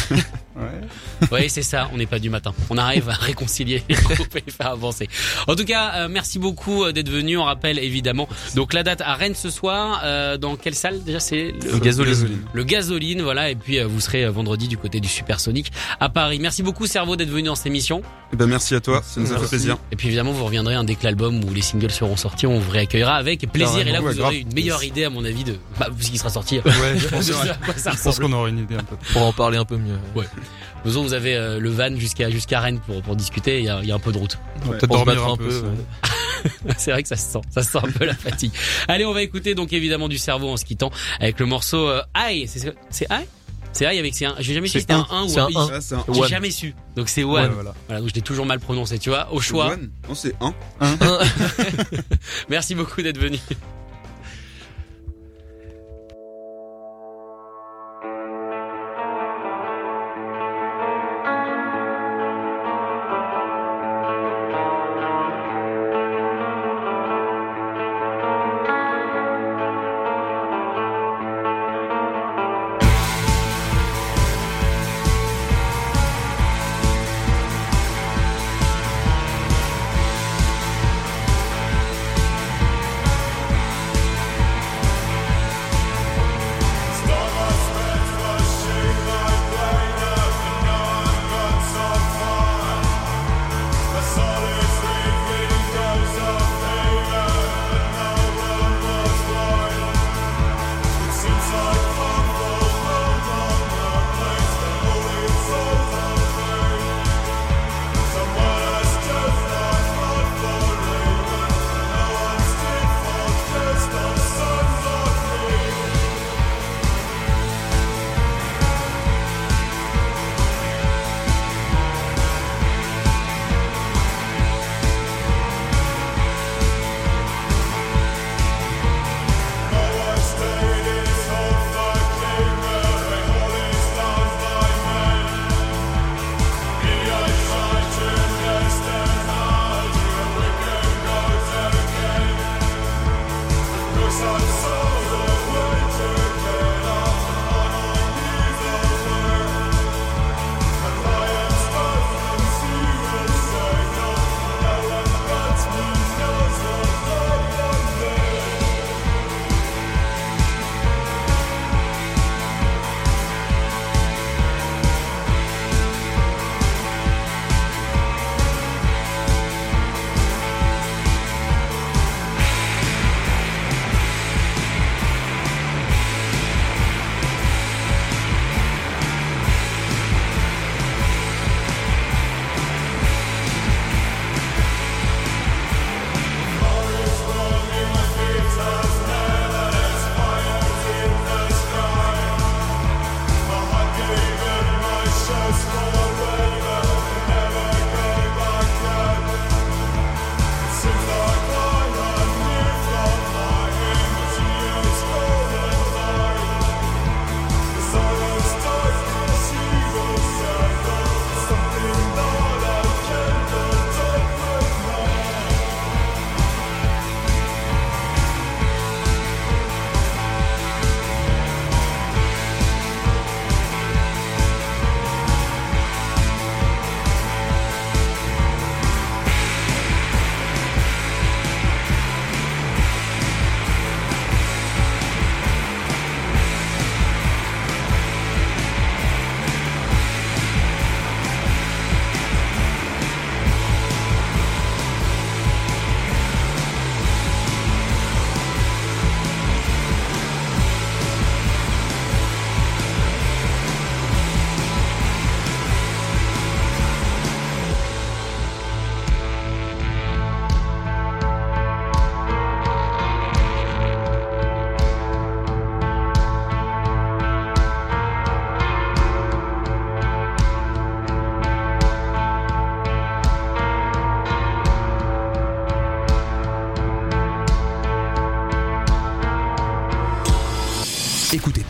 Ouais. 0.60 1.28
Oui, 1.32 1.50
c'est 1.50 1.62
ça, 1.62 1.90
on 1.94 1.98
n'est 1.98 2.06
pas 2.06 2.20
du 2.20 2.30
matin. 2.30 2.54
On 2.70 2.78
arrive 2.78 3.10
à 3.10 3.14
réconcilier 3.14 3.84
les 3.90 3.96
groupes 3.96 4.36
et 4.36 4.44
les 4.46 4.52
faire 4.52 4.68
avancer. 4.72 5.08
En 5.48 5.56
tout 5.56 5.66
cas, 5.66 5.92
euh, 5.96 6.08
merci 6.10 6.40
beaucoup 6.40 6.84
euh, 6.84 6.92
d'être 6.92 7.10
venu. 7.10 7.38
On 7.38 7.44
rappelle 7.46 7.80
évidemment 7.80 8.28
donc 8.56 8.74
la 8.74 8.84
date 8.84 9.02
à 9.02 9.14
Rennes 9.16 9.36
ce 9.36 9.50
soir. 9.50 10.02
euh, 10.04 10.38
dans 10.38 10.56
quelle 10.56 10.76
salle 10.76 11.04
déjà 11.04 11.20
C'est 11.20 11.52
le, 11.64 11.72
Le 11.74 11.80
gasoline. 11.80 12.40
le 12.54 12.64
gasoline, 12.64 13.22
voilà. 13.22 13.50
Et 13.50 13.56
puis 13.56 13.80
euh, 13.80 13.88
vous 13.88 14.00
serez 14.00 14.24
euh, 14.26 14.32
vendredi 14.32 14.68
du 14.68 14.78
côté 14.78 15.00
du 15.00 15.08
Supersonic 15.08 15.72
à 16.00 16.10
Paris. 16.10 16.40
Merci 16.40 16.64
beaucoup 16.64 16.86
Cerveau 16.88 17.16
d'être 17.16 17.30
venu 17.30 17.44
dans 17.44 17.56
cette 17.56 17.68
émission. 17.68 18.02
Eh 18.32 18.36
ben 18.36 18.46
merci 18.46 18.76
à 18.76 18.80
toi, 18.80 19.02
ça 19.04 19.20
nous 19.20 19.34
a 19.34 19.40
fait 19.40 19.48
plaisir. 19.48 19.78
Et 19.92 19.96
puis 19.96 20.08
évidemment, 20.08 20.32
vous 20.32 20.46
reviendrez 20.46 20.76
hein, 20.76 20.84
dès 20.84 20.96
que 20.96 21.04
l'album 21.04 21.44
ou 21.44 21.54
les 21.54 21.62
singles 21.64 21.90
seront 21.92 22.16
sortis. 22.16 22.46
On 22.46 22.60
vous 22.60 22.72
réaccueillera 22.72 23.16
avec 23.16 23.42
plaisir. 23.52 23.80
Et 23.80 23.86
là, 23.86 23.94
Carrément, 23.94 24.12
vous 24.12 24.18
ouais, 24.20 24.24
aurez 24.26 24.38
une 24.40 24.54
meilleure 24.54 24.84
idée, 24.84 25.04
à 25.06 25.10
mon 25.10 25.26
avis, 25.26 25.44
de 25.44 25.56
bah, 25.80 25.88
ce 26.00 26.12
qui 26.12 26.18
sera 26.20 26.30
sorti. 26.30 26.60
Ouais, 26.60 26.98
je 26.98 27.08
pense, 27.10 27.26
De 27.28 27.34
ouais. 27.34 27.40
ce 27.44 27.50
à 27.50 27.54
quoi 27.56 27.74
ça 27.76 27.92
Je 27.96 28.02
pense 28.04 28.20
qu'on 28.20 28.32
aura 28.32 28.50
une 28.50 28.60
idée 28.60 28.76
un 28.76 28.84
peu. 28.84 28.96
Pour 29.14 29.24
en 29.24 29.34
parler 29.34 29.58
un 29.58 29.66
peu 29.66 29.78
mieux. 29.78 29.98
Vous 30.86 31.04
vous 31.04 31.14
avez 31.14 31.36
euh, 31.36 31.60
le 31.60 31.70
van 31.70 31.96
jusqu'à 31.96 32.30
jusqu'à 32.30 32.60
Rennes 32.60 32.80
pour 32.86 33.02
pour 33.02 33.16
discuter. 33.16 33.60
Il 33.60 33.66
y 33.66 33.70
a, 33.70 33.80
il 33.82 33.88
y 33.88 33.92
a 33.92 33.96
un 33.96 34.00
peu 34.00 34.12
de 34.12 34.18
route. 34.18 34.38
On 34.66 34.70
va 34.72 34.78
peut-être 34.78 34.92
dormir 34.92 35.26
un 35.26 35.34
un 35.34 35.38
peu. 35.38 35.64
C'est 36.78 36.92
vrai 36.92 37.04
que 37.04 37.10
ça 37.10 37.18
se 37.18 37.32
sent, 37.32 37.42
ça 37.50 37.64
se 37.64 37.72
sent 37.72 37.80
un 37.84 37.92
peu 37.92 38.06
la 38.06 38.16
fatigue. 38.16 38.52
Allez, 38.88 39.06
on 39.06 39.14
va 39.14 39.22
écouter 39.22 39.56
donc 39.56 39.74
évidemment 39.74 40.08
du 40.08 40.18
cerveau 40.18 40.50
en 40.50 40.58
se 40.58 40.64
quittant 40.66 40.90
avec 41.20 41.40
le 41.40 41.46
morceau 41.46 41.88
euh, 41.88 42.02
Aïe. 42.14 42.48
C'est 42.48 42.74
c'est 42.90 43.12
Aïe? 43.12 43.26
C'est 43.74 43.86
Aïe 43.86 44.00
avec 44.00 44.16
c'est 44.16 44.26
un. 44.26 44.36
J'ai 44.40 44.54
jamais 44.54 44.68
su 44.68 44.72
si 44.72 44.78
C'est 44.78 44.80
c'était 44.82 44.94
un 44.94 45.06
un. 45.12 45.24
1 45.24 45.26
ou 45.26 45.30
C'est 45.30 45.40
un 45.96 46.00
un 46.00 46.14
J'ai 46.14 46.28
jamais 46.28 46.52
su. 46.52 46.74
Donc 46.96 47.10
c'est 47.10 47.24
Ouais, 47.24 47.42
One. 47.42 47.52
voilà. 47.52 47.74
Voilà, 47.88 48.02
donc 48.02 48.10
je 48.10 48.16
l'ai 48.16 48.22
toujours 48.22 48.46
mal 48.46 48.60
prononcé, 48.60 48.98
tu 49.00 49.10
vois. 49.10 49.32
Au 49.32 49.40
choix. 49.42 49.74
One 49.74 49.90
Non, 50.08 50.16
c'est 50.16 50.34
un. 50.42 50.54
Merci 52.50 52.74
beaucoup 52.76 53.02
d'être 53.02 53.20
venu. 53.20 53.38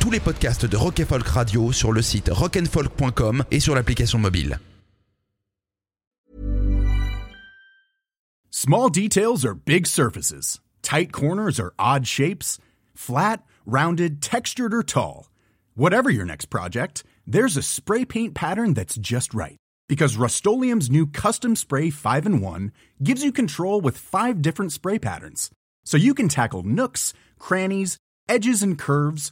Les 0.09 0.21
podcasts 0.21 0.65
de 0.65 0.77
Rock 0.77 1.01
and 1.01 1.05
Folk 1.05 1.27
Radio 1.27 1.73
sur 1.73 1.91
le 1.91 2.01
site 2.01 2.29
rockandfolk.com 2.31 3.43
et 3.51 3.59
sur 3.59 3.75
l'application 3.75 4.17
mobile. 4.17 4.57
Small 8.49 8.89
details 8.89 9.43
are 9.45 9.53
big 9.53 9.85
surfaces. 9.85 10.61
Tight 10.81 11.11
corners 11.11 11.59
are 11.59 11.73
odd 11.77 12.07
shapes. 12.07 12.57
Flat, 12.95 13.43
rounded, 13.65 14.21
textured, 14.21 14.73
or 14.73 14.81
tall. 14.81 15.29
Whatever 15.75 16.09
your 16.09 16.25
next 16.25 16.45
project, 16.45 17.03
there's 17.27 17.57
a 17.57 17.61
spray 17.61 18.05
paint 18.05 18.33
pattern 18.33 18.73
that's 18.73 18.95
just 18.95 19.33
right. 19.33 19.57
Because 19.89 20.15
Rust 20.15 20.45
new 20.45 21.05
Custom 21.05 21.57
Spray 21.57 21.89
5 21.89 22.25
in 22.25 22.41
1 22.41 22.71
gives 23.03 23.23
you 23.25 23.33
control 23.33 23.81
with 23.81 23.97
five 23.97 24.41
different 24.41 24.71
spray 24.71 24.99
patterns. 24.99 25.49
So 25.83 25.97
you 25.97 26.13
can 26.13 26.29
tackle 26.29 26.63
nooks, 26.63 27.13
crannies, 27.39 27.97
edges, 28.29 28.63
and 28.63 28.77
curves 28.77 29.31